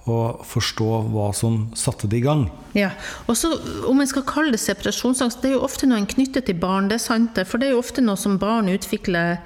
og 0.08 0.43
forstå 0.48 0.89
hva 1.13 1.30
som 1.36 1.67
satte 1.78 2.10
det 2.10 2.22
i 2.22 2.26
gang. 2.26 2.48
Ja, 2.78 2.91
og 3.28 3.38
så 3.39 3.54
Om 3.88 4.02
en 4.02 4.10
skal 4.10 4.26
kalle 4.28 4.54
det 4.54 4.62
separasjonsangst, 4.62 5.41
det 5.41 5.52
er 5.52 5.58
jo 5.58 5.65
ofte 5.65 5.88
noe 5.88 6.02
en 6.02 6.10
knytter 6.10 6.43
til 6.46 6.60
barn. 6.60 6.89
det 6.89 7.00
er 7.00 7.06
sant, 7.06 7.39
For 7.48 7.58
det 7.58 7.67
er 7.70 7.76
jo 7.76 7.84
ofte 7.84 8.02
noe 8.02 8.17
som 8.17 8.38
barn 8.38 8.70
utvikler 8.70 9.39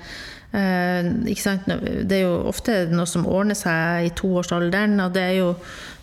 det 0.52 2.18
er 2.18 2.26
jo 2.26 2.34
ofte 2.50 2.84
noe 2.92 3.08
som 3.08 3.24
ordner 3.30 3.56
seg 3.56 4.10
i 4.10 4.14
toårsalderen, 4.20 5.00
og 5.00 5.14
det 5.16 5.24
er 5.24 5.38
jo 5.38 5.54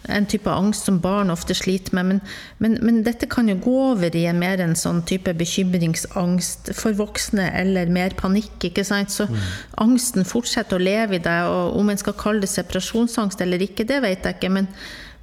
en 0.08 0.26
type 0.30 0.48
angst 0.48 0.86
som 0.88 1.00
barn 1.04 1.28
ofte 1.32 1.52
sliter 1.56 1.92
med. 1.98 2.06
Men, 2.08 2.20
men, 2.62 2.76
men, 2.84 3.02
dette 3.04 3.28
kan 3.30 3.50
jo 3.50 3.58
gå 3.60 3.74
over 3.90 4.16
i 4.16 4.24
en 4.30 4.40
mer 4.40 4.62
en 4.64 4.76
sånn 4.78 5.02
type 5.08 5.34
bekymringsangst 5.36 6.72
for 6.78 6.96
voksne, 6.96 7.50
eller 7.60 7.92
mer 7.92 8.16
panikk. 8.16 8.70
ikke 8.70 8.86
sant? 8.88 9.12
Så 9.12 9.28
mm. 9.28 9.36
angsten 9.84 10.28
fortsetter 10.28 10.78
å 10.78 10.86
leve 10.86 11.18
i 11.18 11.24
deg, 11.24 11.50
og 11.52 11.76
om 11.80 11.92
en 11.92 12.00
skal 12.00 12.16
kalle 12.18 12.44
det 12.44 12.52
separasjonsangst 12.54 13.44
eller 13.44 13.68
ikke, 13.68 13.88
det 13.88 14.00
vet 14.06 14.24
jeg 14.24 14.40
ikke. 14.40 14.54
men 14.56 14.72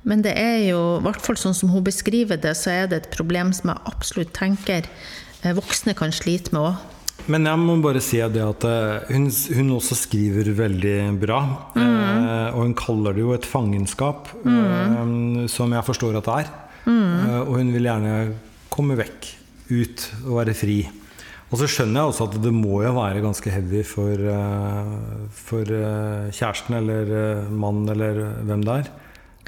Men 0.05 0.21
det 0.21 0.35
er 0.37 0.59
jo, 0.69 0.99
i 0.99 1.01
hvert 1.01 1.21
fall 1.21 1.37
sånn 1.41 1.55
som 1.57 1.71
hun 1.73 1.81
beskriver 1.83 2.37
det, 2.37 2.53
så 2.53 2.69
er 2.69 2.87
det 2.87 2.97
et 2.99 3.15
problem 3.15 3.49
som 3.57 3.71
jeg 3.71 3.89
absolutt 3.89 4.35
tenker 4.37 4.85
eh, 5.41 5.55
voksne 5.57 5.95
kan 5.97 6.13
slite 6.13 6.53
med 6.53 6.61
òg. 6.61 6.75
Men 7.31 7.47
jeg 7.49 7.57
må 7.57 7.75
bare 7.81 8.01
si 8.05 8.19
det 8.21 8.41
at 8.45 8.65
eh, 8.69 9.07
hun, 9.15 9.23
hun 9.57 9.71
også 9.79 9.95
skriver 9.97 10.51
veldig 10.57 10.97
bra. 11.21 11.39
Eh, 11.73 12.51
og 12.53 12.59
hun 12.67 12.75
kaller 12.77 13.15
det 13.17 13.23
jo 13.23 13.31
et 13.33 13.47
fangenskap, 13.49 14.29
eh, 14.45 14.99
som 15.51 15.73
jeg 15.73 15.87
forstår 15.87 16.19
at 16.19 16.27
det 16.29 16.35
er. 16.43 16.51
Eh, 16.85 17.39
og 17.47 17.55
hun 17.57 17.71
vil 17.73 17.87
gjerne 17.89 18.13
komme 18.73 18.97
vekk, 18.99 19.31
ut 19.71 20.05
og 20.27 20.35
være 20.43 20.53
fri. 20.57 20.77
Og 21.49 21.57
så 21.61 21.67
skjønner 21.69 22.01
jeg 22.03 22.11
også 22.11 22.27
at 22.29 22.37
det 22.43 22.51
må 22.53 22.79
jo 22.83 22.91
være 22.97 23.21
ganske 23.23 23.51
heavy 23.53 23.81
for, 23.85 24.21
for 25.37 25.69
kjæresten 26.33 26.77
eller 26.79 27.11
mannen 27.53 27.89
eller 27.93 28.17
hvem 28.45 28.63
det 28.65 28.77
er. 28.81 28.89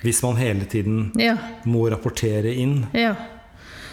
Hvis 0.05 0.21
man 0.23 0.37
hele 0.37 0.65
tiden 0.69 1.11
Ja. 1.17 1.33
må 1.65 1.87
rapportere 1.89 2.53
inn. 2.53 2.85
Ja. 2.93 3.15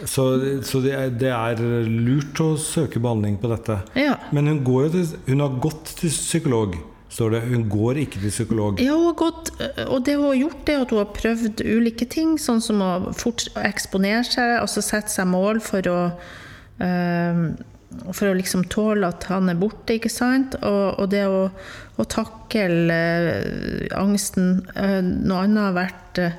Så, 0.03 0.25
så 0.67 0.81
det, 0.85 0.95
er, 0.97 1.13
det 1.15 1.31
er 1.31 1.63
lurt 1.87 2.41
å 2.43 2.55
søke 2.61 3.03
behandling 3.03 3.39
på 3.43 3.51
dette. 3.53 3.79
Ja. 3.99 4.17
Men 4.35 4.51
hun, 4.51 4.65
til, 4.93 5.07
hun 5.29 5.45
har 5.45 5.61
gått 5.63 5.95
til 6.01 6.13
psykolog, 6.13 6.77
står 7.15 7.37
det. 7.37 7.43
Hun 7.51 7.69
går 7.71 8.01
ikke 8.03 8.23
til 8.23 8.33
psykolog. 8.35 8.83
Ja, 8.83 8.97
hun 8.99 9.11
har 9.13 9.19
gått, 9.21 9.53
og 9.87 10.03
det 10.07 10.17
hun 10.19 10.29
har 10.33 10.41
gjort, 10.41 10.73
er 10.73 10.83
at 10.83 10.95
hun 10.95 11.03
har 11.05 11.13
prøvd 11.15 11.63
ulike 11.63 12.09
ting, 12.11 12.35
sånn 12.43 12.65
som 12.65 12.83
å 12.85 12.91
fort 13.17 13.47
eksponere 13.63 14.25
seg, 14.27 14.57
altså 14.63 14.83
sette 14.85 15.15
seg 15.15 15.31
mål 15.31 15.63
for 15.65 15.93
å 15.93 16.01
eh, 16.83 17.47
for 18.11 18.29
å 18.29 18.37
liksom 18.37 18.67
tåle 18.73 19.09
at 19.09 19.27
han 19.31 19.51
er 19.53 19.59
borte, 19.59 19.97
ikke 19.99 20.13
sant? 20.13 20.57
Og, 20.67 21.01
og 21.01 21.11
det 21.13 21.25
å, 21.31 21.47
å 22.01 22.07
takle 22.11 22.95
eh, 22.95 23.87
angsten. 23.99 24.57
Eh, 24.75 25.01
noe 25.05 25.45
annet 25.45 25.69
har 25.69 25.77
vært 25.77 26.23
eh, 26.23 26.39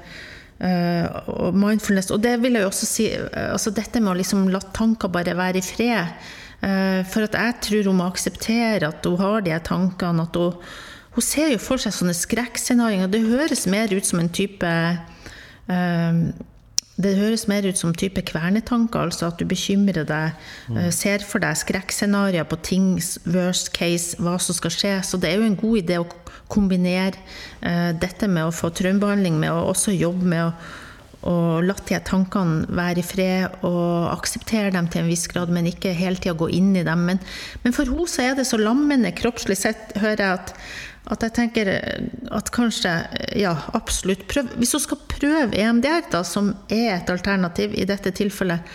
og 0.62 1.56
mindfulness. 1.58 2.12
Og 2.16 2.22
det 2.24 2.38
vil 2.44 2.56
jeg 2.56 2.64
jo 2.64 2.72
også 2.72 2.88
si 2.88 3.10
eh, 3.12 3.52
altså 3.52 3.74
Dette 3.76 4.00
med 4.00 4.14
å 4.14 4.18
liksom 4.20 4.48
la 4.54 4.62
tanker 4.76 5.12
bare 5.12 5.36
være 5.38 5.60
i 5.60 5.66
fred. 5.66 6.16
Eh, 6.64 7.02
for 7.12 7.28
at 7.28 7.36
jeg 7.36 7.60
tror 7.68 7.92
hun 7.92 8.00
må 8.00 8.10
akseptere 8.10 8.88
at 8.88 9.06
hun 9.06 9.20
har 9.20 9.46
de 9.46 9.60
tankene. 9.68 10.28
At 10.28 10.40
hun, 10.40 10.56
hun 11.16 11.26
ser 11.26 11.52
jo 11.54 11.62
for 11.62 11.82
seg 11.82 11.96
sånne 11.96 12.16
skrekkscenarioer. 12.16 13.12
Det 13.12 13.24
høres 13.28 13.68
mer 13.72 13.92
ut 13.92 14.08
som 14.08 14.24
en 14.24 14.32
type 14.32 14.72
eh, 14.72 16.22
det 16.96 17.18
høres 17.18 17.44
mer 17.52 17.66
ut 17.68 17.80
som 17.80 17.92
type 17.96 18.22
kvernetanker, 18.30 19.10
altså 19.10 19.28
at 19.28 19.40
du 19.40 19.44
bekymrer 19.50 20.06
deg, 20.08 20.38
eh, 20.72 20.92
ser 20.96 21.26
for 21.28 21.44
deg 21.44 21.58
skrekkscenarioer 21.60 22.48
på 22.48 22.60
ting, 22.64 22.94
worst 23.28 23.74
case, 23.76 24.16
hva 24.16 24.38
som 24.40 24.56
skal 24.56 24.72
skje. 24.72 24.94
Så 25.04 25.20
det 25.20 25.32
er 25.32 25.42
jo 25.42 25.50
en 25.50 25.60
god 25.60 25.82
idé 25.82 26.00
å 26.00 26.08
kombinere 26.48 27.20
eh, 27.62 27.92
dette 28.00 28.30
med 28.32 28.48
å 28.48 28.56
få 28.56 28.72
traumebehandling 28.72 29.38
med 29.42 29.52
å 29.52 29.68
også 29.74 29.92
jobbe 29.92 30.32
med 30.32 30.46
å, 30.46 30.54
å 31.28 31.36
la 31.66 31.76
de 31.84 32.00
tankene 32.06 32.70
være 32.70 33.02
i 33.02 33.06
fred 33.06 33.60
og 33.66 34.12
akseptere 34.14 34.72
dem 34.72 34.88
til 34.88 35.04
en 35.04 35.12
viss 35.12 35.28
grad, 35.28 35.52
men 35.52 35.68
ikke 35.68 35.92
hele 35.98 36.22
tida 36.22 36.38
gå 36.38 36.48
inn 36.54 36.76
i 36.80 36.88
dem. 36.88 37.08
Men, 37.10 37.24
men 37.66 37.76
for 37.76 37.92
henne 37.92 38.08
så 38.08 38.30
er 38.30 38.40
det 38.40 38.48
så 38.48 38.62
lammende 38.62 39.12
kroppslig 39.18 39.60
sett, 39.60 39.98
hører 40.00 40.30
jeg 40.30 40.40
at 40.40 40.56
at 41.06 41.22
jeg 41.22 41.34
tenker 41.38 41.70
at 42.34 42.52
kanskje, 42.54 42.92
ja, 43.38 43.54
absolutt 43.78 44.26
prøv. 44.32 44.50
Hvis 44.58 44.74
hun 44.74 44.84
skal 44.84 45.02
prøve 45.12 45.58
EMDR, 45.62 46.08
da, 46.12 46.24
som 46.26 46.54
er 46.66 46.96
et 46.96 47.12
alternativ 47.14 47.76
i 47.78 47.86
dette 47.88 48.14
tilfellet, 48.16 48.66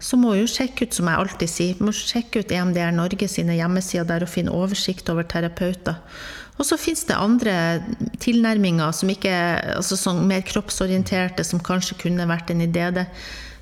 så 0.00 0.16
må 0.16 0.32
hun 0.32 0.48
sjekke 0.48 0.86
ut, 0.86 0.96
som 0.96 1.10
jeg 1.10 1.20
alltid 1.20 1.50
sier, 1.52 1.80
må 1.84 1.92
sjekke 1.92 2.40
ut 2.40 2.52
EMDR 2.54 2.94
Norge 2.96 3.26
sine 3.28 3.58
hjemmesider 3.58 4.08
der 4.08 4.24
og 4.24 4.32
finne 4.32 4.54
oversikt 4.56 5.10
over 5.12 5.26
terapeuter. 5.28 5.98
Og 6.60 6.66
så 6.68 6.76
fins 6.80 7.02
det 7.08 7.16
andre 7.16 7.54
tilnærminger 8.20 8.92
som 8.96 9.10
ikke 9.12 9.32
altså 9.76 9.96
sånn 9.96 10.26
mer 10.28 10.44
kroppsorienterte, 10.46 11.44
som 11.44 11.62
kanskje 11.64 11.98
kunne 12.02 12.28
vært 12.28 12.52
en 12.52 12.64
idé. 12.64 12.86
Det, 12.96 13.06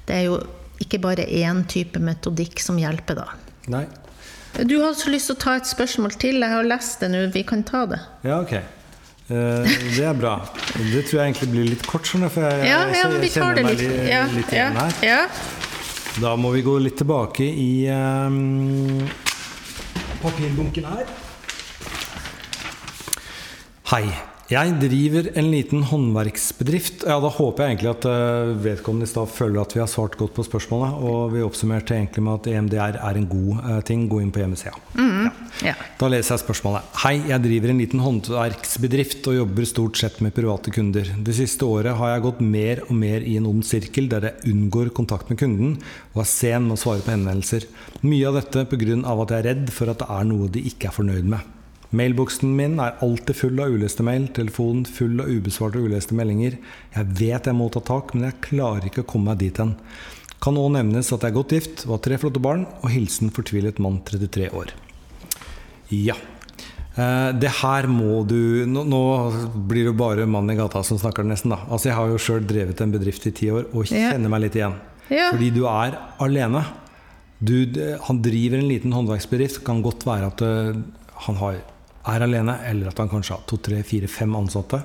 det 0.06 0.16
er 0.16 0.24
jo 0.26 0.40
ikke 0.82 1.00
bare 1.02 1.26
én 1.26 1.64
type 1.70 2.02
metodikk 2.02 2.62
som 2.62 2.78
hjelper, 2.78 3.22
da. 3.22 3.28
Nei? 3.70 3.84
Du 4.64 4.80
har 4.82 4.94
så 4.98 5.10
lyst 5.12 5.30
til 5.30 5.36
å 5.36 5.38
ta 5.38 5.54
et 5.60 5.68
spørsmål 5.68 6.16
til. 6.18 6.40
Jeg 6.42 6.50
har 6.50 6.66
lest 6.66 7.00
det 7.04 7.12
nå. 7.12 7.20
Vi 7.34 7.44
kan 7.46 7.62
ta 7.66 7.84
det. 7.86 8.00
Ja, 8.26 8.40
ok. 8.42 8.52
Eh, 8.58 9.76
det 9.94 10.04
er 10.08 10.16
bra. 10.18 10.34
Det 10.74 11.04
tror 11.06 11.20
jeg 11.20 11.28
egentlig 11.28 11.48
blir 11.52 11.68
litt 11.74 11.84
kort, 11.86 12.08
sånn. 12.08 12.26
For 12.32 12.42
jeg, 12.42 12.66
Ja, 12.66 12.80
ja, 12.90 13.04
jeg 13.20 13.30
kjenner 13.34 13.62
meg 13.62 13.78
litt. 13.78 14.08
Ja, 14.08 14.24
litt 14.32 14.52
igjen 14.54 14.78
her. 14.80 14.94
ja. 15.04 15.20
Da 16.18 16.32
må 16.34 16.50
vi 16.50 16.64
gå 16.66 16.72
litt 16.82 16.96
tilbake 16.98 17.46
i 17.46 17.86
ehm, 17.86 19.04
papirbunken 20.24 20.88
her. 20.90 21.04
Hei. 23.92 24.02
Jeg 24.48 24.78
driver 24.80 25.26
en 25.36 25.50
liten 25.52 25.82
håndverksbedrift. 25.84 27.02
Ja, 27.04 27.18
Da 27.20 27.28
håper 27.28 27.66
jeg 27.66 27.74
egentlig 27.74 27.90
at 27.90 28.06
eh, 28.08 28.52
vedkommende 28.64 29.04
i 29.04 29.10
stad 29.10 29.28
føler 29.28 29.60
at 29.60 29.74
vi 29.76 29.82
har 29.82 29.90
svart 29.92 30.14
godt 30.16 30.32
på 30.38 30.44
spørsmålet. 30.46 31.02
Og 31.04 31.34
vi 31.34 31.42
oppsummerte 31.44 31.92
egentlig 31.92 32.24
med 32.24 32.38
at 32.38 32.48
EMDR 32.54 32.96
er 32.96 33.18
en 33.20 33.26
god 33.28 33.58
eh, 33.58 33.82
ting. 33.84 34.06
Gå 34.08 34.22
inn 34.24 34.30
på 34.32 34.40
hjemmesida. 34.40 34.72
ja. 35.66 35.74
Da 36.00 36.08
leser 36.08 36.38
jeg 36.38 36.44
spørsmålet. 36.46 36.88
Hei, 37.02 37.18
jeg 37.28 37.44
driver 37.44 37.74
en 37.74 37.82
liten 37.82 38.00
håndverksbedrift 38.06 39.28
og 39.28 39.36
jobber 39.36 39.68
stort 39.68 40.00
sett 40.00 40.16
med 40.24 40.32
private 40.38 40.72
kunder. 40.72 41.12
Det 41.28 41.36
siste 41.36 41.68
året 41.68 42.00
har 42.00 42.14
jeg 42.14 42.24
gått 42.30 42.40
mer 42.40 42.82
og 42.86 42.96
mer 42.96 43.28
i 43.28 43.36
en 43.36 43.50
ond 43.52 43.68
sirkel 43.68 44.08
der 44.08 44.30
jeg 44.30 44.54
unngår 44.54 44.94
kontakt 44.96 45.28
med 45.28 45.42
kunden 45.44 45.76
og 46.14 46.24
er 46.24 46.32
sen 46.32 46.70
med 46.70 46.78
å 46.78 46.80
svare 46.86 47.04
på 47.04 47.12
henvendelser. 47.12 47.68
Mye 48.00 48.32
av 48.32 48.40
dette 48.40 48.64
pga. 48.64 48.96
at 49.04 49.28
jeg 49.28 49.38
er 49.42 49.48
redd 49.50 49.70
for 49.76 49.92
at 49.92 50.00
det 50.00 50.08
er 50.08 50.28
noe 50.32 50.48
de 50.48 50.64
ikke 50.72 50.88
er 50.88 50.96
fornøyd 51.02 51.32
med. 51.36 51.57
Mailboksen 51.96 52.50
min 52.56 52.74
er 52.84 52.98
alltid 53.04 53.36
full 53.38 53.60
av 53.64 53.72
uleste 53.72 54.04
mail, 54.04 54.26
telefonen 54.36 54.84
full 54.84 55.22
av 55.24 55.30
ubesvarte 55.32 55.80
og 55.80 55.88
uleste 55.88 56.16
meldinger. 56.18 56.58
Jeg 56.92 57.06
vet 57.16 57.48
jeg 57.48 57.56
må 57.56 57.70
ta 57.72 57.80
tak, 57.80 58.12
men 58.14 58.26
jeg 58.28 58.40
klarer 58.50 58.88
ikke 58.90 59.06
å 59.06 59.08
komme 59.08 59.30
meg 59.32 59.40
dit 59.40 59.56
hen. 59.62 59.72
Kan 60.44 60.58
òg 60.60 60.74
nevnes 60.76 61.08
at 61.14 61.24
jeg 61.24 61.32
er 61.32 61.38
godt 61.38 61.54
gift, 61.56 61.86
og 61.86 61.94
har 61.96 62.02
tre 62.04 62.18
flotte 62.20 62.42
barn, 62.44 62.66
og 62.82 62.92
hilsen 62.92 63.32
fortvilet 63.34 63.80
mann 63.82 64.02
33 64.06 64.50
år. 64.54 64.74
Ja. 65.94 66.14
Eh, 66.98 67.30
det 67.40 67.54
her 67.62 67.88
må 67.90 68.20
du 68.28 68.66
nå, 68.68 68.84
nå 68.84 69.00
blir 69.70 69.88
det 69.88 69.96
bare 69.98 70.26
mann 70.28 70.50
i 70.52 70.58
gata 70.58 70.82
som 70.84 71.00
snakker 71.00 71.24
nesten, 71.26 71.54
da. 71.56 71.62
Altså, 71.70 71.88
jeg 71.88 71.96
har 71.98 72.12
jo 72.12 72.20
sjøl 72.20 72.44
drevet 72.46 72.84
en 72.84 72.92
bedrift 72.94 73.24
i 73.30 73.32
ti 73.32 73.48
år 73.54 73.64
og 73.72 73.88
Ja. 73.88 74.12
kjenner 74.12 74.28
meg 74.28 74.44
litt 74.44 74.60
igjen. 74.60 74.76
Ja. 75.08 75.30
Fordi 75.32 75.50
du 75.56 75.64
er 75.64 75.96
alene. 76.20 76.66
Du, 77.40 77.54
han 78.04 78.20
driver 78.20 78.58
en 78.60 78.68
liten 78.68 78.92
håndverksbedrift. 78.92 79.62
Kan 79.64 79.80
godt 79.82 80.04
være 80.04 80.26
at 80.34 80.42
eh, 80.44 80.82
han 81.24 81.36
har, 81.40 81.62
er 82.10 82.24
alene, 82.26 82.58
eller 82.68 82.90
at 82.90 83.00
han 83.02 83.10
kanskje 83.10 83.36
har 83.36 83.46
to, 83.48 83.60
tre, 83.62 83.82
fire, 83.86 84.10
fem 84.10 84.36
ansatte. 84.38 84.82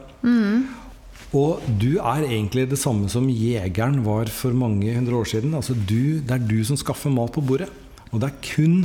Og 1.34 1.64
du 1.82 1.96
er 1.98 2.28
egentlig 2.28 2.68
det 2.70 2.78
samme 2.78 3.10
som 3.10 3.26
jegeren 3.32 4.04
var 4.06 4.30
for 4.30 4.54
mange 4.54 4.94
hundre 4.94 5.18
år 5.24 5.32
siden. 5.32 5.56
Altså 5.58 5.74
du, 5.74 6.22
det 6.22 6.36
er 6.36 6.46
du 6.46 6.60
som 6.68 6.78
skaffer 6.78 7.14
mat 7.14 7.34
på 7.34 7.42
bordet. 7.42 7.72
Og 8.14 8.22
det 8.22 8.30
er 8.30 8.40
kun 8.46 8.84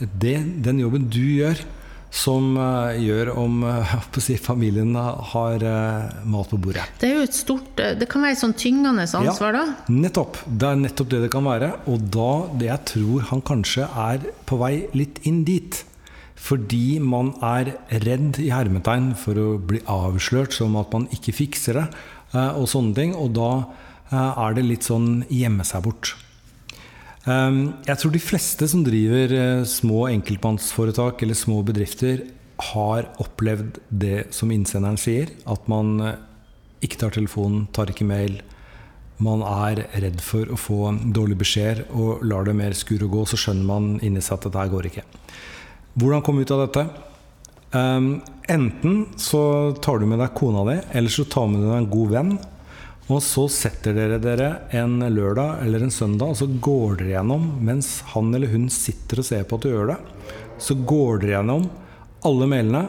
det, 0.00 0.36
den 0.66 0.82
jobben 0.82 1.06
du 1.06 1.22
gjør, 1.22 1.60
som 2.14 2.56
uh, 2.58 2.94
gjør 2.98 3.32
om 3.38 3.62
å 4.18 4.22
si, 4.22 4.36
familien 4.38 4.94
har 4.94 5.62
uh, 5.62 6.18
mat 6.30 6.50
på 6.50 6.58
bordet. 6.66 6.88
Det 6.98 7.10
er 7.10 7.16
jo 7.20 7.28
et 7.28 7.38
stort 7.38 7.78
Det 7.78 8.10
kan 8.10 8.26
være 8.26 8.36
et 8.36 8.42
sånn 8.42 8.58
tyngende 8.58 9.06
ansvar, 9.06 9.54
da. 9.54 9.64
Nettopp. 9.94 10.42
Det 10.46 10.70
er 10.70 10.82
nettopp 10.82 11.14
det 11.14 11.24
det 11.28 11.32
kan 11.34 11.46
være. 11.46 11.72
Og 11.90 12.10
da 12.14 12.30
det 12.58 12.70
jeg 12.72 12.90
tror 12.90 13.26
han 13.30 13.46
kanskje 13.54 13.86
er 13.86 14.30
på 14.50 14.58
vei 14.62 14.74
litt 14.98 15.22
inn 15.30 15.44
dit. 15.46 15.84
Fordi 16.44 16.98
man 17.00 17.32
er 17.40 17.72
redd 18.04 18.36
i 18.42 18.50
hermetegn 18.52 19.14
for 19.16 19.38
å 19.40 19.46
bli 19.56 19.80
avslørt 19.88 20.52
som 20.52 20.76
at 20.76 20.92
man 20.92 21.06
ikke 21.14 21.32
fikser 21.32 21.78
det. 21.80 21.86
eh, 22.34 22.52
Og 22.60 22.68
sånne 22.68 22.94
ting. 22.98 23.14
Og 23.16 23.32
da 23.32 23.50
eh, 24.12 24.42
er 24.44 24.54
det 24.54 24.66
litt 24.66 24.84
sånn 24.84 25.24
gjemme 25.32 25.64
seg 25.64 25.86
bort. 25.86 26.14
Um, 27.24 27.80
Jeg 27.86 27.96
tror 27.96 28.12
de 28.12 28.20
fleste 28.20 28.68
som 28.68 28.84
driver 28.84 29.32
eh, 29.32 29.64
små 29.64 30.04
enkeltmannsforetak 30.12 31.22
eller 31.24 31.34
små 31.34 31.62
bedrifter, 31.64 32.26
har 32.74 33.08
opplevd 33.18 33.80
det 33.90 34.26
som 34.30 34.52
innsenderen 34.54 35.00
sier. 35.00 35.32
At 35.48 35.64
man 35.66 35.96
ikke 36.84 37.00
tar 37.00 37.10
telefonen, 37.16 37.64
tar 37.74 37.90
ikke 37.90 38.06
mail. 38.06 38.36
Man 39.18 39.42
er 39.42 39.86
redd 40.04 40.20
for 40.22 40.46
å 40.52 40.58
få 40.58 40.92
dårlig 41.16 41.40
beskjed 41.40 41.84
og 41.90 42.22
lar 42.22 42.46
det 42.46 42.54
mer 42.54 42.76
skure 42.78 43.08
og 43.08 43.16
gå. 43.16 43.24
Så 43.32 43.40
skjønner 43.40 43.66
man 43.66 43.88
inni 44.06 44.22
seg 44.22 44.38
at 44.38 44.46
dette 44.46 44.68
går 44.70 44.90
ikke. 44.90 45.04
Hvordan 45.94 46.22
komme 46.26 46.42
ut 46.42 46.50
av 46.54 46.64
dette? 46.64 46.86
Um, 47.74 48.08
enten 48.50 49.04
så 49.18 49.74
tar 49.82 49.98
du 50.02 50.06
med 50.10 50.18
deg 50.22 50.34
kona 50.38 50.64
di, 50.68 50.76
eller 50.94 51.10
så 51.12 51.24
tar 51.30 51.46
du 51.48 51.56
med 51.56 51.68
deg 51.68 51.78
en 51.82 51.90
god 51.92 52.10
venn. 52.14 52.32
Og 53.12 53.20
så 53.20 53.44
setter 53.52 53.92
dere 53.96 54.16
dere 54.22 54.48
en 54.78 54.96
lørdag 55.12 55.60
eller 55.66 55.84
en 55.84 55.92
søndag, 55.92 56.32
og 56.32 56.38
så 56.40 56.48
går 56.48 56.98
dere 57.02 57.14
gjennom 57.18 57.46
mens 57.66 57.98
han 58.14 58.30
eller 58.34 58.48
hun 58.54 58.66
sitter 58.72 59.20
og 59.20 59.26
ser 59.28 59.44
på 59.44 59.58
at 59.58 59.66
du 59.66 59.70
gjør 59.74 59.90
det. 59.92 59.98
Så 60.62 60.76
går 60.88 61.20
dere 61.22 61.36
gjennom 61.36 61.66
alle 62.24 62.48
mailene, 62.48 62.84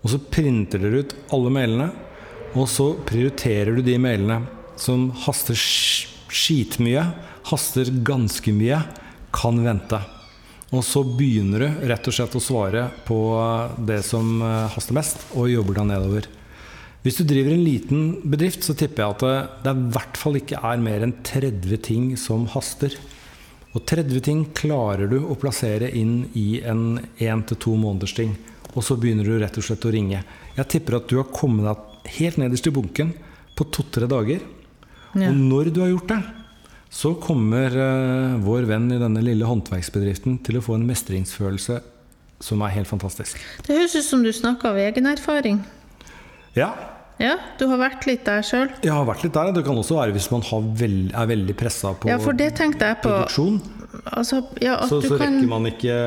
og 0.00 0.08
så 0.10 0.18
printer 0.32 0.82
dere 0.82 1.04
ut 1.04 1.14
alle 1.36 1.52
mailene. 1.54 1.90
Og 2.58 2.66
så 2.66 2.88
prioriterer 3.06 3.76
du 3.78 3.84
de 3.86 3.94
mailene 4.02 4.40
som 4.80 5.10
haster 5.24 5.54
sk- 5.54 6.08
skitmye, 6.34 7.04
haster 7.52 7.92
ganske 8.06 8.50
mye, 8.56 8.80
kan 9.30 9.60
vente. 9.62 10.00
Og 10.70 10.84
så 10.86 11.02
begynner 11.02 11.64
du 11.64 11.86
rett 11.90 12.06
og 12.06 12.14
slett 12.14 12.36
å 12.38 12.42
svare 12.42 12.84
på 13.06 13.18
det 13.88 14.02
som 14.06 14.36
eh, 14.38 14.68
haster 14.70 14.94
mest, 14.94 15.24
og 15.34 15.50
jobber 15.50 15.80
deg 15.80 15.88
nedover. 15.90 16.28
Hvis 17.02 17.16
du 17.18 17.24
driver 17.24 17.54
en 17.54 17.64
liten 17.64 18.02
bedrift, 18.28 18.62
så 18.62 18.76
tipper 18.76 19.02
jeg 19.02 19.14
at 19.16 19.24
det, 19.24 19.36
det 19.64 19.72
i 19.72 19.88
hvert 19.96 20.20
fall 20.20 20.36
ikke 20.38 20.60
er 20.70 20.84
mer 20.84 21.06
enn 21.06 21.16
30 21.26 21.80
ting 21.86 22.10
som 22.20 22.44
haster. 22.52 22.94
Og 23.72 23.82
30 23.86 24.22
ting 24.26 24.44
klarer 24.54 25.10
du 25.10 25.18
å 25.22 25.38
plassere 25.40 25.88
inn 25.96 26.26
i 26.38 26.60
en 26.60 27.00
1-2 27.16 27.74
måneders 27.78 28.14
ting. 28.18 28.34
Og 28.74 28.84
så 28.86 28.98
begynner 29.00 29.26
du 29.26 29.38
rett 29.40 29.56
og 29.58 29.66
slett 29.66 29.86
å 29.88 29.94
ringe. 29.94 30.22
Jeg 30.56 30.70
tipper 30.70 30.98
at 31.00 31.08
du 31.10 31.16
har 31.18 31.30
kommet 31.34 31.66
deg 31.66 32.12
helt 32.20 32.40
nederst 32.42 32.68
i 32.68 32.74
bunken 32.74 33.14
på 33.58 33.66
to-tre 33.74 34.06
dager. 34.10 34.44
Ja. 35.16 35.30
Og 35.30 35.38
når 35.38 35.72
du 35.74 35.80
har 35.82 35.90
gjort 35.94 36.12
det, 36.12 36.20
så 36.90 37.12
kommer 37.22 37.70
eh, 37.70 38.36
vår 38.42 38.64
venn 38.66 38.88
i 38.90 38.98
denne 38.98 39.22
lille 39.22 39.46
håndverksbedriften 39.46 40.40
til 40.46 40.58
å 40.58 40.62
få 40.64 40.74
en 40.78 40.86
mestringsfølelse 40.88 41.80
som 42.42 42.62
er 42.64 42.72
helt 42.78 42.88
fantastisk. 42.90 43.38
Det 43.66 43.76
høres 43.76 43.94
ut 44.00 44.06
som 44.06 44.22
du 44.24 44.30
snakker 44.34 44.72
av 44.72 44.78
egen 44.80 45.06
erfaring. 45.10 45.60
Ja, 46.56 46.72
Ja, 47.20 47.34
du 47.60 47.66
har 47.68 47.76
vært 47.76 48.06
litt 48.08 48.22
der 48.24 48.40
sjøl. 48.40 48.70
jeg 48.80 48.90
har 48.96 49.04
vært 49.04 49.22
litt 49.26 49.34
der. 49.36 49.50
Det 49.52 49.62
kan 49.66 49.76
også 49.76 49.98
være 49.98 50.14
hvis 50.16 50.30
man 50.32 50.40
har 50.40 50.62
vel, 50.80 50.94
er 51.12 51.26
veldig 51.28 51.52
pressa 51.60 51.90
på 52.00 52.08
Ja, 52.08 52.16
for 52.18 52.32
det 52.32 52.54
tenkte 52.56 52.86
jeg 52.88 52.96
på. 53.02 53.10
produksjon. 53.12 53.58
Altså, 54.16 54.38
ja, 54.64 54.78
Så, 54.88 55.02
så 55.04 55.18
kan 55.20 55.34
rekker 55.36 55.50
man 55.50 55.66
ikke 55.68 55.98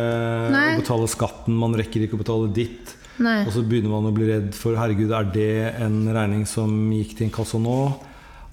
Nei. 0.49 0.63
å 0.73 0.79
betale 0.81 1.07
skatten, 1.13 1.53
man 1.53 1.75
rekker 1.77 2.07
ikke 2.07 2.17
å 2.17 2.23
betale 2.23 2.49
ditt. 2.51 2.95
Nei. 3.21 3.43
Og 3.45 3.53
så 3.53 3.61
begynner 3.61 3.93
man 3.93 4.09
å 4.09 4.13
bli 4.15 4.25
redd 4.25 4.55
for 4.57 4.73
herregud, 4.73 5.13
er 5.13 5.29
det 5.29 5.75
en 5.85 5.99
regning 6.17 6.47
som 6.49 6.73
gikk 6.97 7.13
til 7.19 7.27
inkasso 7.29 7.61
nå? 7.61 7.77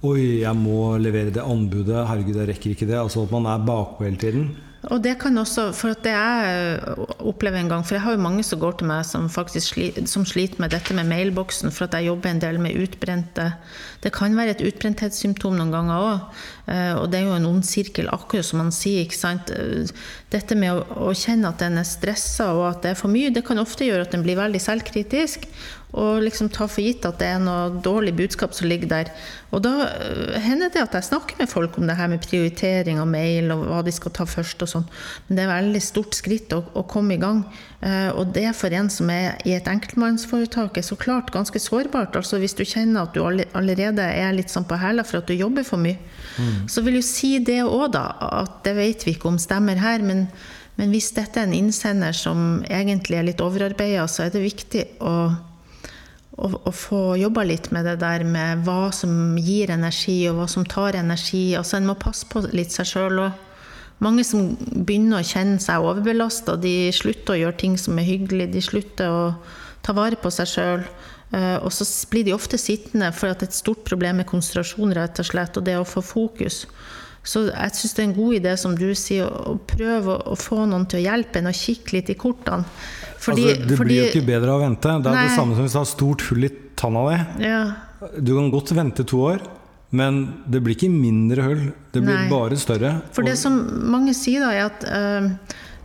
Oi, 0.00 0.40
jeg 0.40 0.56
må 0.56 0.96
levere 0.96 1.32
det 1.34 1.42
anbudet. 1.44 2.06
Herregud, 2.08 2.38
jeg 2.40 2.48
rekker 2.48 2.72
ikke 2.72 2.88
det. 2.88 2.96
Altså 2.96 3.26
at 3.26 3.32
man 3.34 3.44
er 3.50 3.64
bakpå 3.66 4.06
hele 4.06 4.16
tiden. 4.20 4.50
Og 4.88 5.02
det 5.04 5.18
kan 5.20 5.36
også, 5.36 5.66
for 5.76 5.92
at 5.92 6.00
det 6.06 6.14
jeg 6.14 6.92
opplever 7.28 7.60
en 7.60 7.68
gang, 7.68 7.82
for 7.84 7.98
jeg 7.98 8.02
har 8.06 8.14
jo 8.14 8.22
mange 8.24 8.40
som 8.48 8.62
går 8.62 8.78
til 8.80 8.88
meg 8.88 9.02
som 9.04 9.26
faktisk 9.28 9.74
sli, 9.74 9.88
som 10.08 10.24
sliter 10.24 10.62
med 10.62 10.72
dette 10.72 10.94
med 10.96 11.04
mailboksen, 11.10 11.68
for 11.68 11.84
at 11.84 11.98
jeg 11.98 12.08
jobber 12.08 12.30
en 12.30 12.40
del 12.40 12.56
med 12.64 12.78
utbrente. 12.80 13.50
Det 14.00 14.12
kan 14.16 14.32
være 14.38 14.54
et 14.54 14.64
utbrenthetssymptom 14.70 15.58
noen 15.58 15.74
ganger 15.74 16.06
òg. 16.06 16.40
Og 17.02 17.04
det 17.12 17.20
er 17.20 17.28
jo 17.28 17.36
en 17.36 17.50
ond 17.50 17.66
sirkel, 17.68 18.08
akkurat 18.08 18.48
som 18.48 18.62
man 18.62 18.72
sier. 18.72 19.04
ikke 19.04 19.20
sant? 19.20 19.52
Eh, 19.52 19.92
Dette 20.32 20.56
med 20.56 20.72
å, 20.72 21.10
å 21.10 21.12
kjenne 21.12 21.52
at 21.52 21.60
en 21.66 21.76
er 21.82 21.84
stressa 21.84 22.52
og 22.54 22.64
at 22.70 22.80
det 22.86 22.94
er 22.94 23.00
for 23.02 23.12
mye, 23.12 23.34
det 23.34 23.44
kan 23.44 23.60
ofte 23.60 23.84
gjøre 23.84 24.08
at 24.08 24.16
en 24.16 24.24
blir 24.24 24.40
veldig 24.40 24.64
selvkritisk. 24.64 25.44
Og 25.90 26.20
liksom 26.22 26.50
ta 26.55 26.68
for 26.70 26.85
gitt 26.85 27.07
at 27.09 27.18
det 27.18 27.29
er 27.33 27.40
noe 27.42 27.81
dårlig 27.83 28.12
budskap 28.18 28.55
som 28.55 28.68
ligger 28.70 28.90
der. 28.90 29.09
Og 29.50 29.64
da 29.64 29.72
øh, 29.88 30.37
hender 30.38 30.70
det 30.70 30.85
at 30.85 30.94
jeg 30.94 31.09
snakker 31.09 31.40
med 31.40 31.50
folk 31.50 31.79
om 31.79 31.88
det 31.88 31.96
her 31.98 32.11
med 32.12 32.22
prioritering 32.22 33.00
av 33.03 33.09
mail 33.11 33.50
og 33.55 33.64
hva 33.66 33.81
de 33.87 33.94
skal 33.94 34.14
ta 34.14 34.26
først 34.29 34.62
og 34.62 34.70
sånn. 34.70 34.87
Men 35.26 35.38
det 35.38 35.42
er 35.42 35.48
et 35.48 35.57
veldig 35.57 35.83
stort 35.83 36.18
skritt 36.18 36.55
å, 36.55 36.61
å 36.79 36.85
komme 36.90 37.16
i 37.16 37.22
gang. 37.22 37.42
Eh, 37.83 38.12
og 38.14 38.31
det 38.37 38.46
for 38.59 38.76
en 38.76 38.92
som 38.92 39.11
er 39.11 39.40
i 39.48 39.57
et 39.57 39.70
enkeltmannsforetak 39.70 40.79
er 40.79 40.87
så 40.87 40.98
klart 41.00 41.35
ganske 41.35 41.62
sårbart. 41.62 42.14
Altså 42.20 42.38
hvis 42.38 42.55
du 42.55 42.62
kjenner 42.62 43.09
at 43.09 43.16
du 43.16 43.24
allerede 43.24 44.07
er 44.07 44.37
litt 44.37 44.55
sånn 44.55 44.68
på 44.68 44.79
hæla 44.79 45.03
for 45.09 45.24
at 45.24 45.31
du 45.31 45.35
jobber 45.35 45.66
for 45.66 45.83
mye. 45.83 45.98
Så 46.70 46.81
vil 46.87 47.00
jo 47.00 47.05
si 47.05 47.35
det 47.44 47.59
òg, 47.66 47.90
da. 47.92 48.07
At 48.31 48.62
det 48.64 48.76
vet 48.79 49.03
vi 49.05 49.16
ikke 49.16 49.29
om 49.29 49.42
stemmer 49.42 49.81
her. 49.83 50.00
men 50.07 50.29
men 50.81 50.94
hvis 50.94 51.11
dette 51.12 51.37
er 51.37 51.44
en 51.44 51.53
innsender 51.53 52.14
som 52.16 52.62
egentlig 52.64 53.18
er 53.18 53.26
litt 53.26 53.42
overarbeida, 53.44 54.07
så 54.09 54.24
er 54.24 54.31
det 54.33 54.40
viktig 54.46 54.87
å 55.05 55.12
å, 56.40 56.48
å 56.66 56.72
få 56.72 57.00
jobba 57.20 57.44
litt 57.46 57.68
med 57.74 57.87
det 57.88 57.98
der 58.00 58.24
med 58.24 58.64
hva 58.66 58.90
som 58.94 59.37
gir 59.40 59.72
energi, 59.74 60.22
og 60.31 60.40
hva 60.40 60.48
som 60.50 60.66
tar 60.68 60.98
energi. 60.98 61.50
Altså 61.59 61.79
En 61.79 61.88
må 61.90 61.96
passe 62.00 62.29
på 62.31 62.42
litt 62.55 62.74
seg 62.74 62.88
sjøl. 62.88 63.22
Mange 64.00 64.24
som 64.24 64.55
begynner 64.57 65.20
å 65.20 65.26
kjenne 65.26 65.61
seg 65.61 65.85
overbelasta, 65.85 66.57
de 66.57 66.90
slutter 66.96 67.37
å 67.37 67.40
gjøre 67.42 67.61
ting 67.61 67.76
som 67.81 68.00
er 68.00 68.09
hyggelig. 68.09 68.48
De 68.55 68.64
slutter 68.64 69.12
å 69.12 69.24
ta 69.85 69.94
vare 69.96 70.16
på 70.20 70.33
seg 70.33 70.48
sjøl. 70.48 70.87
Og 71.62 71.68
så 71.70 71.87
blir 72.11 72.24
de 72.26 72.35
ofte 72.35 72.59
sittende 72.59 73.12
for 73.14 73.31
at 73.31 73.44
et 73.44 73.55
stort 73.55 73.85
problem 73.87 74.22
er 74.22 74.29
konsentrasjon, 74.29 74.96
rett 74.96 75.20
og 75.22 75.29
slett, 75.29 75.61
og 75.61 75.68
det 75.68 75.76
å 75.79 75.87
få 75.87 76.03
fokus. 76.03 76.64
Så 77.22 77.42
jeg 77.50 77.76
syns 77.76 77.94
det 77.94 78.02
er 78.02 78.09
en 78.09 78.16
god 78.16 78.35
idé, 78.38 78.56
som 78.56 78.74
du 78.78 78.88
sier, 78.96 79.28
å 79.28 79.59
prøve 79.68 80.16
å, 80.24 80.37
få 80.40 80.64
noen 80.64 80.87
til 80.88 81.02
å 81.02 81.04
hjelpe 81.04 81.42
en, 81.42 81.50
og 81.50 81.56
kikke 81.59 81.98
litt 81.98 82.11
i 82.14 82.16
kortene. 82.18 82.64
Fordi, 83.20 83.44
altså, 83.44 83.66
det 83.68 83.76
fordi- 83.76 83.88
blir 83.90 84.00
jo 84.00 84.09
ikke 84.09 84.26
bedre 84.26 84.48
av 84.54 84.61
å 84.61 84.64
vente. 84.64 84.88
Det 85.02 85.06
er 85.12 85.18
Nei. 85.18 85.28
det 85.28 85.37
samme 85.37 85.54
som 85.54 85.64
hvis 85.66 85.72
du 85.76 85.78
har 85.78 85.90
stort 85.90 86.22
hull 86.30 86.44
i 86.44 86.50
tanna 86.76 87.02
di. 87.11 87.44
ja, 87.44 87.62
Du 88.18 88.35
kan 88.35 88.50
godt 88.50 88.72
vente 88.72 89.04
to 89.04 89.18
år, 89.18 89.40
men 89.92 90.42
det 90.48 90.62
blir 90.64 90.74
ikke 90.74 90.88
mindre 90.88 91.42
hull. 91.44 91.72
Det 91.92 92.00
blir 92.00 92.16
Nei. 92.16 92.28
bare 92.30 92.56
større. 92.56 93.02
For 93.12 93.22
det 93.22 93.37
som 93.37 93.52
mange 93.90 94.14
sier, 94.14 94.40
da, 94.40 94.50
er 94.52 94.64
at 94.70 94.85
øh, 94.88 95.30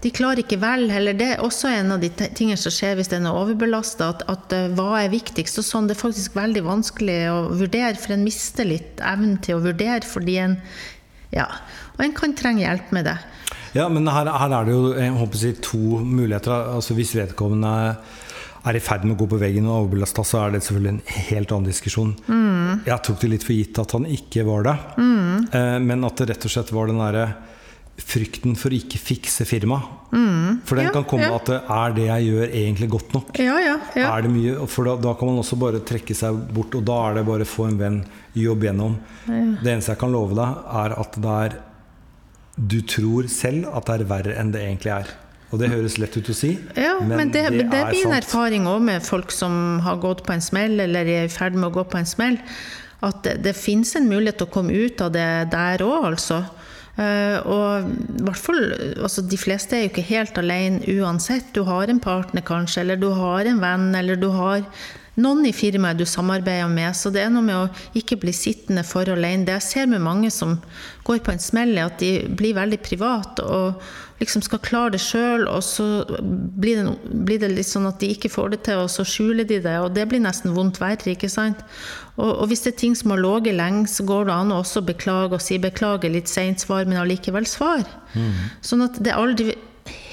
de 0.02 0.12
klarer 0.12 0.40
ikke 0.40 0.62
vel 0.62 0.88
heller. 0.90 1.14
Det 1.14 1.28
er 1.34 1.44
også 1.44 1.68
en 1.68 1.92
av 1.92 2.00
de 2.00 2.10
tingene 2.10 2.58
som 2.58 2.72
skjer 2.72 2.96
hvis 2.96 3.12
en 3.12 3.26
er 3.26 3.36
overbelasta. 3.36 4.14
At, 4.16 4.24
at 4.30 4.54
øh, 4.54 4.74
hva 4.78 5.04
er 5.04 5.10
viktigst? 5.12 5.60
Og 5.60 5.66
sånn, 5.66 5.88
det 5.90 5.98
er 5.98 6.04
faktisk 6.08 6.36
veldig 6.38 6.64
vanskelig 6.64 7.20
å 7.34 7.40
vurdere, 7.52 7.98
for 8.00 8.14
en 8.14 8.24
mister 8.24 8.64
litt 8.64 9.02
evnen 9.04 9.42
til 9.42 9.58
å 9.58 9.64
vurdere 9.66 10.06
fordi 10.08 10.38
en 10.40 10.60
Ja. 11.34 11.48
Og 11.96 12.04
en 12.06 12.14
kan 12.16 12.36
trenge 12.38 12.66
hjelp 12.66 12.92
med 12.96 13.10
det. 13.10 13.18
Ja, 13.76 13.90
men 13.92 14.08
her, 14.08 14.30
her 14.32 14.54
er 14.56 14.68
det 14.68 14.76
jo 14.76 14.94
jeg 14.96 15.16
håper 15.18 15.42
si, 15.42 15.52
to 15.64 16.00
muligheter. 16.00 16.72
Altså 16.78 16.96
Hvis 16.96 17.16
vedkommende 17.18 17.74
er 18.66 18.78
i 18.78 18.82
ferd 18.82 19.04
med 19.06 19.18
å 19.18 19.20
gå 19.24 19.28
på 19.34 19.40
veggen 19.42 19.68
og 19.70 19.84
overbelasta, 19.84 20.24
så 20.26 20.40
er 20.46 20.56
det 20.56 20.64
selvfølgelig 20.66 20.94
en 20.94 21.26
helt 21.30 21.52
annen 21.54 21.70
diskusjon. 21.70 22.14
Jeg 22.88 23.04
tok 23.06 23.20
det 23.22 23.30
litt 23.34 23.46
for 23.46 23.54
gitt 23.54 23.82
at 23.84 23.94
han 23.94 24.08
ikke 24.10 24.46
var 24.48 24.66
det. 24.66 24.78
Eh, 25.60 25.76
men 25.84 26.08
at 26.08 26.18
det 26.22 26.32
rett 26.32 26.48
og 26.48 26.56
slett 26.56 26.72
var 26.74 26.90
den 26.90 27.04
derre 27.04 27.28
frykten 28.02 28.58
for 28.60 28.74
å 28.74 28.78
ikke 28.78 29.00
fikse 29.00 29.46
firma. 29.48 29.78
For 30.68 30.76
den 30.80 30.88
Ja, 30.90 30.92
kan 30.96 31.06
komme 31.08 31.28
ja. 31.30 31.36
at 31.38 31.50
er 31.54 31.94
det 31.96 32.06
jeg 32.10 32.26
gjør, 32.30 32.46
egentlig 32.52 32.90
godt 32.92 33.14
nok. 33.16 33.30
Ja, 33.40 33.56
ja. 33.64 33.76
ja. 33.96 34.10
Er 34.18 34.26
det 34.26 34.32
mye, 34.34 34.56
for 34.72 34.88
da, 34.90 34.96
da 35.00 35.14
kan 35.16 35.32
man 35.32 35.40
også 35.42 35.58
bare 35.60 35.80
trekke 35.88 36.16
seg 36.16 36.38
bort, 36.56 36.76
og 36.76 36.84
da 36.88 36.98
er 37.10 37.20
det 37.20 37.26
bare 37.28 37.48
få 37.48 37.70
en 37.70 37.78
venn, 37.80 38.02
jobb 38.36 38.66
gjennom. 38.68 38.98
Det 39.28 39.72
eneste 39.72 39.94
jeg 39.94 40.02
kan 40.02 40.12
love 40.12 40.36
deg, 40.36 40.60
er 40.84 40.96
at 41.00 41.16
det 41.24 41.36
er 41.46 41.56
Du 42.56 42.78
tror 42.88 43.28
selv 43.28 43.68
at 43.76 43.88
det 43.90 43.96
er 44.02 44.06
verre 44.08 44.36
enn 44.40 44.52
det 44.54 44.62
egentlig 44.64 44.92
er. 44.96 45.10
Og 45.52 45.60
det 45.60 45.68
høres 45.72 45.98
lett 46.02 46.16
ut 46.18 46.30
å 46.32 46.36
si, 46.36 46.54
Ja, 46.76 46.98
men, 47.00 47.30
det, 47.32 47.44
men 47.52 47.70
det 47.70 47.80
er 47.80 47.86
er 47.88 47.92
min 47.94 48.10
sant. 48.10 48.18
erfaring 48.24 48.66
òg 48.68 48.82
med 48.84 49.04
folk 49.06 49.32
som 49.32 49.80
har 49.86 50.00
gått 50.04 50.24
på 50.28 50.34
en 50.36 50.42
smell, 50.44 50.80
eller 50.84 51.06
er 51.08 51.26
i 51.28 51.32
ferd 51.32 51.56
med 51.56 51.70
å 51.70 51.76
gå 51.80 51.84
på 51.92 52.00
en 52.00 52.08
smell, 52.10 52.38
at 53.06 53.22
det, 53.24 53.38
det 53.46 53.54
fins 53.56 53.92
en 54.00 54.08
mulighet 54.10 54.40
til 54.42 54.48
å 54.50 54.54
komme 54.56 54.74
ut 54.76 55.04
av 55.06 55.12
det 55.16 55.28
der 55.54 55.84
òg, 55.86 56.10
altså. 56.14 56.42
Eh, 56.96 57.38
og 57.44 57.90
i 57.90 58.24
hvert 58.24 58.40
fall, 58.40 58.62
altså 59.04 59.24
De 59.28 59.40
fleste 59.40 59.76
er 59.76 59.82
jo 59.84 59.92
ikke 59.92 60.10
helt 60.14 60.38
alene 60.40 61.00
uansett. 61.00 61.50
Du 61.56 61.66
har 61.68 61.92
en 61.92 62.00
partner 62.04 62.46
kanskje, 62.46 62.84
eller 62.86 63.02
du 63.02 63.10
har 63.18 63.48
en 63.50 63.60
venn, 63.64 63.90
eller 64.00 64.20
du 64.20 64.30
har 64.36 64.64
noen 65.22 65.46
i 65.48 65.54
firmaet 65.56 66.00
du 66.00 66.06
samarbeider 66.10 66.72
med. 66.72 66.96
Så 66.98 67.12
det 67.14 67.24
er 67.24 67.34
noe 67.34 67.46
med 67.46 67.58
å 67.58 67.98
ikke 67.98 68.20
bli 68.22 68.34
sittende 68.36 68.84
for 68.88 69.08
alene. 69.12 69.46
Det 69.48 69.56
jeg 69.60 69.68
ser 69.70 69.92
med 69.92 70.04
mange 70.04 70.32
som 70.34 70.58
går 71.08 71.22
på 71.26 71.36
en 71.36 71.44
smell, 71.44 71.76
er 71.78 71.90
at 71.90 72.02
de 72.02 72.26
blir 72.36 72.58
veldig 72.58 72.82
private 72.84 73.46
og 73.46 73.86
liksom 74.20 74.44
skal 74.46 74.62
klare 74.64 74.94
det 74.94 75.02
sjøl, 75.04 75.44
og 75.52 75.60
så 75.66 75.86
blir 76.16 76.80
det, 76.80 76.94
blir 77.28 77.42
det 77.42 77.52
litt 77.52 77.68
sånn 77.68 77.88
at 77.90 78.00
de 78.00 78.14
ikke 78.14 78.32
får 78.32 78.54
det 78.54 78.62
til, 78.68 78.86
og 78.86 78.92
så 78.94 79.04
skjuler 79.08 79.48
de 79.48 79.60
det, 79.64 79.76
og 79.84 79.92
det 79.96 80.06
blir 80.08 80.24
nesten 80.24 80.56
vondt 80.56 80.80
verre, 80.80 81.12
ikke 81.12 81.30
sant. 81.32 81.66
Og, 82.16 82.30
og 82.30 82.48
hvis 82.48 82.64
det 82.64 82.74
er 82.74 82.80
ting 82.80 82.96
som 82.96 83.12
har 83.12 83.20
ligget 83.20 83.58
lenge, 83.60 83.90
så 83.92 84.08
går 84.08 84.30
det 84.30 84.38
an 84.38 84.56
å 84.56 84.62
også 84.64 84.86
beklage 84.88 85.36
og 85.36 85.44
si 85.44 85.60
beklager 85.60 86.14
litt 86.14 86.32
seint 86.32 86.64
svar, 86.64 86.88
men 86.88 87.02
allikevel 87.02 87.48
svar. 87.50 87.84
Sånn 88.64 88.86
at 88.88 89.02
det 89.04 89.16
aldri 89.16 89.58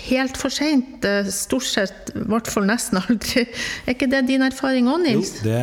helt 0.08 0.38
for 0.40 0.52
seint. 0.54 1.04
Stort 1.32 1.66
sett, 1.68 2.12
i 2.14 2.24
hvert 2.30 2.50
fall 2.50 2.66
nesten 2.68 3.00
aldri. 3.02 3.46
Er 3.86 3.96
ikke 3.96 4.10
det 4.12 4.24
din 4.30 4.44
erfaring 4.46 4.90
òg, 4.90 5.04
Jo, 5.06 5.18
Nils? 5.20 5.34
det, 5.44 5.58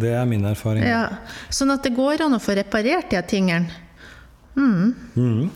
det 0.00 0.14
er 0.16 0.28
min 0.28 0.44
erfaring. 0.48 0.84
Ja. 0.86 1.06
Sånn 1.52 1.72
at 1.74 1.84
det 1.86 1.94
går 1.96 2.24
an 2.26 2.36
å 2.36 2.42
få 2.42 2.56
reparert 2.58 3.10
de 3.12 3.22
tingene. 3.28 3.68
tingene. 4.54 4.94
Mm. 5.16 5.50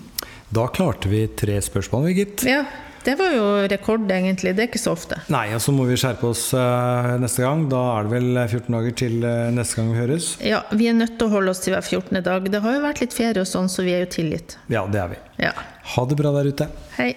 Da 0.50 0.66
klarte 0.72 1.08
vi 1.08 1.26
tre 1.36 1.60
spørsmål, 1.62 2.08
gitt. 2.16 2.44
Ja, 2.48 2.62
det 3.04 3.14
var 3.20 3.32
jo 3.32 3.44
rekord, 3.70 4.08
egentlig. 4.10 4.54
Det 4.56 4.64
er 4.64 4.68
ikke 4.70 4.80
så 4.80 4.94
ofte. 4.96 5.20
Nei, 5.32 5.46
og 5.56 5.62
så 5.64 5.72
må 5.76 5.84
vi 5.88 5.96
skjerpe 6.00 6.28
oss 6.28 6.48
uh, 6.56 7.14
neste 7.20 7.44
gang. 7.44 7.66
Da 7.70 7.82
er 7.98 8.08
det 8.08 8.14
vel 8.16 8.40
14 8.46 8.74
dager 8.74 8.96
til 9.04 9.16
uh, 9.24 9.52
neste 9.54 9.78
gang 9.78 9.92
vi 9.92 10.00
høres. 10.02 10.32
Ja, 10.44 10.62
vi 10.72 10.90
er 10.90 10.96
nødt 10.98 11.18
til 11.20 11.28
å 11.28 11.34
holde 11.36 11.54
oss 11.54 11.62
til 11.64 11.76
hver 11.76 11.84
14. 11.84 12.20
dag. 12.24 12.50
Det 12.52 12.64
har 12.64 12.78
jo 12.78 12.84
vært 12.84 13.04
litt 13.04 13.16
ferie 13.16 13.44
og 13.44 13.48
sånn, 13.48 13.70
så 13.72 13.86
vi 13.86 13.94
er 13.96 14.04
jo 14.06 14.12
tilgitt. 14.18 14.58
Ja, 14.72 14.84
det 14.90 15.04
er 15.04 15.14
vi. 15.14 15.22
Ja. 15.46 15.54
Ha 15.94 16.06
det 16.10 16.18
bra 16.20 16.34
der 16.40 16.52
ute. 16.52 16.68
Hei. 16.98 17.12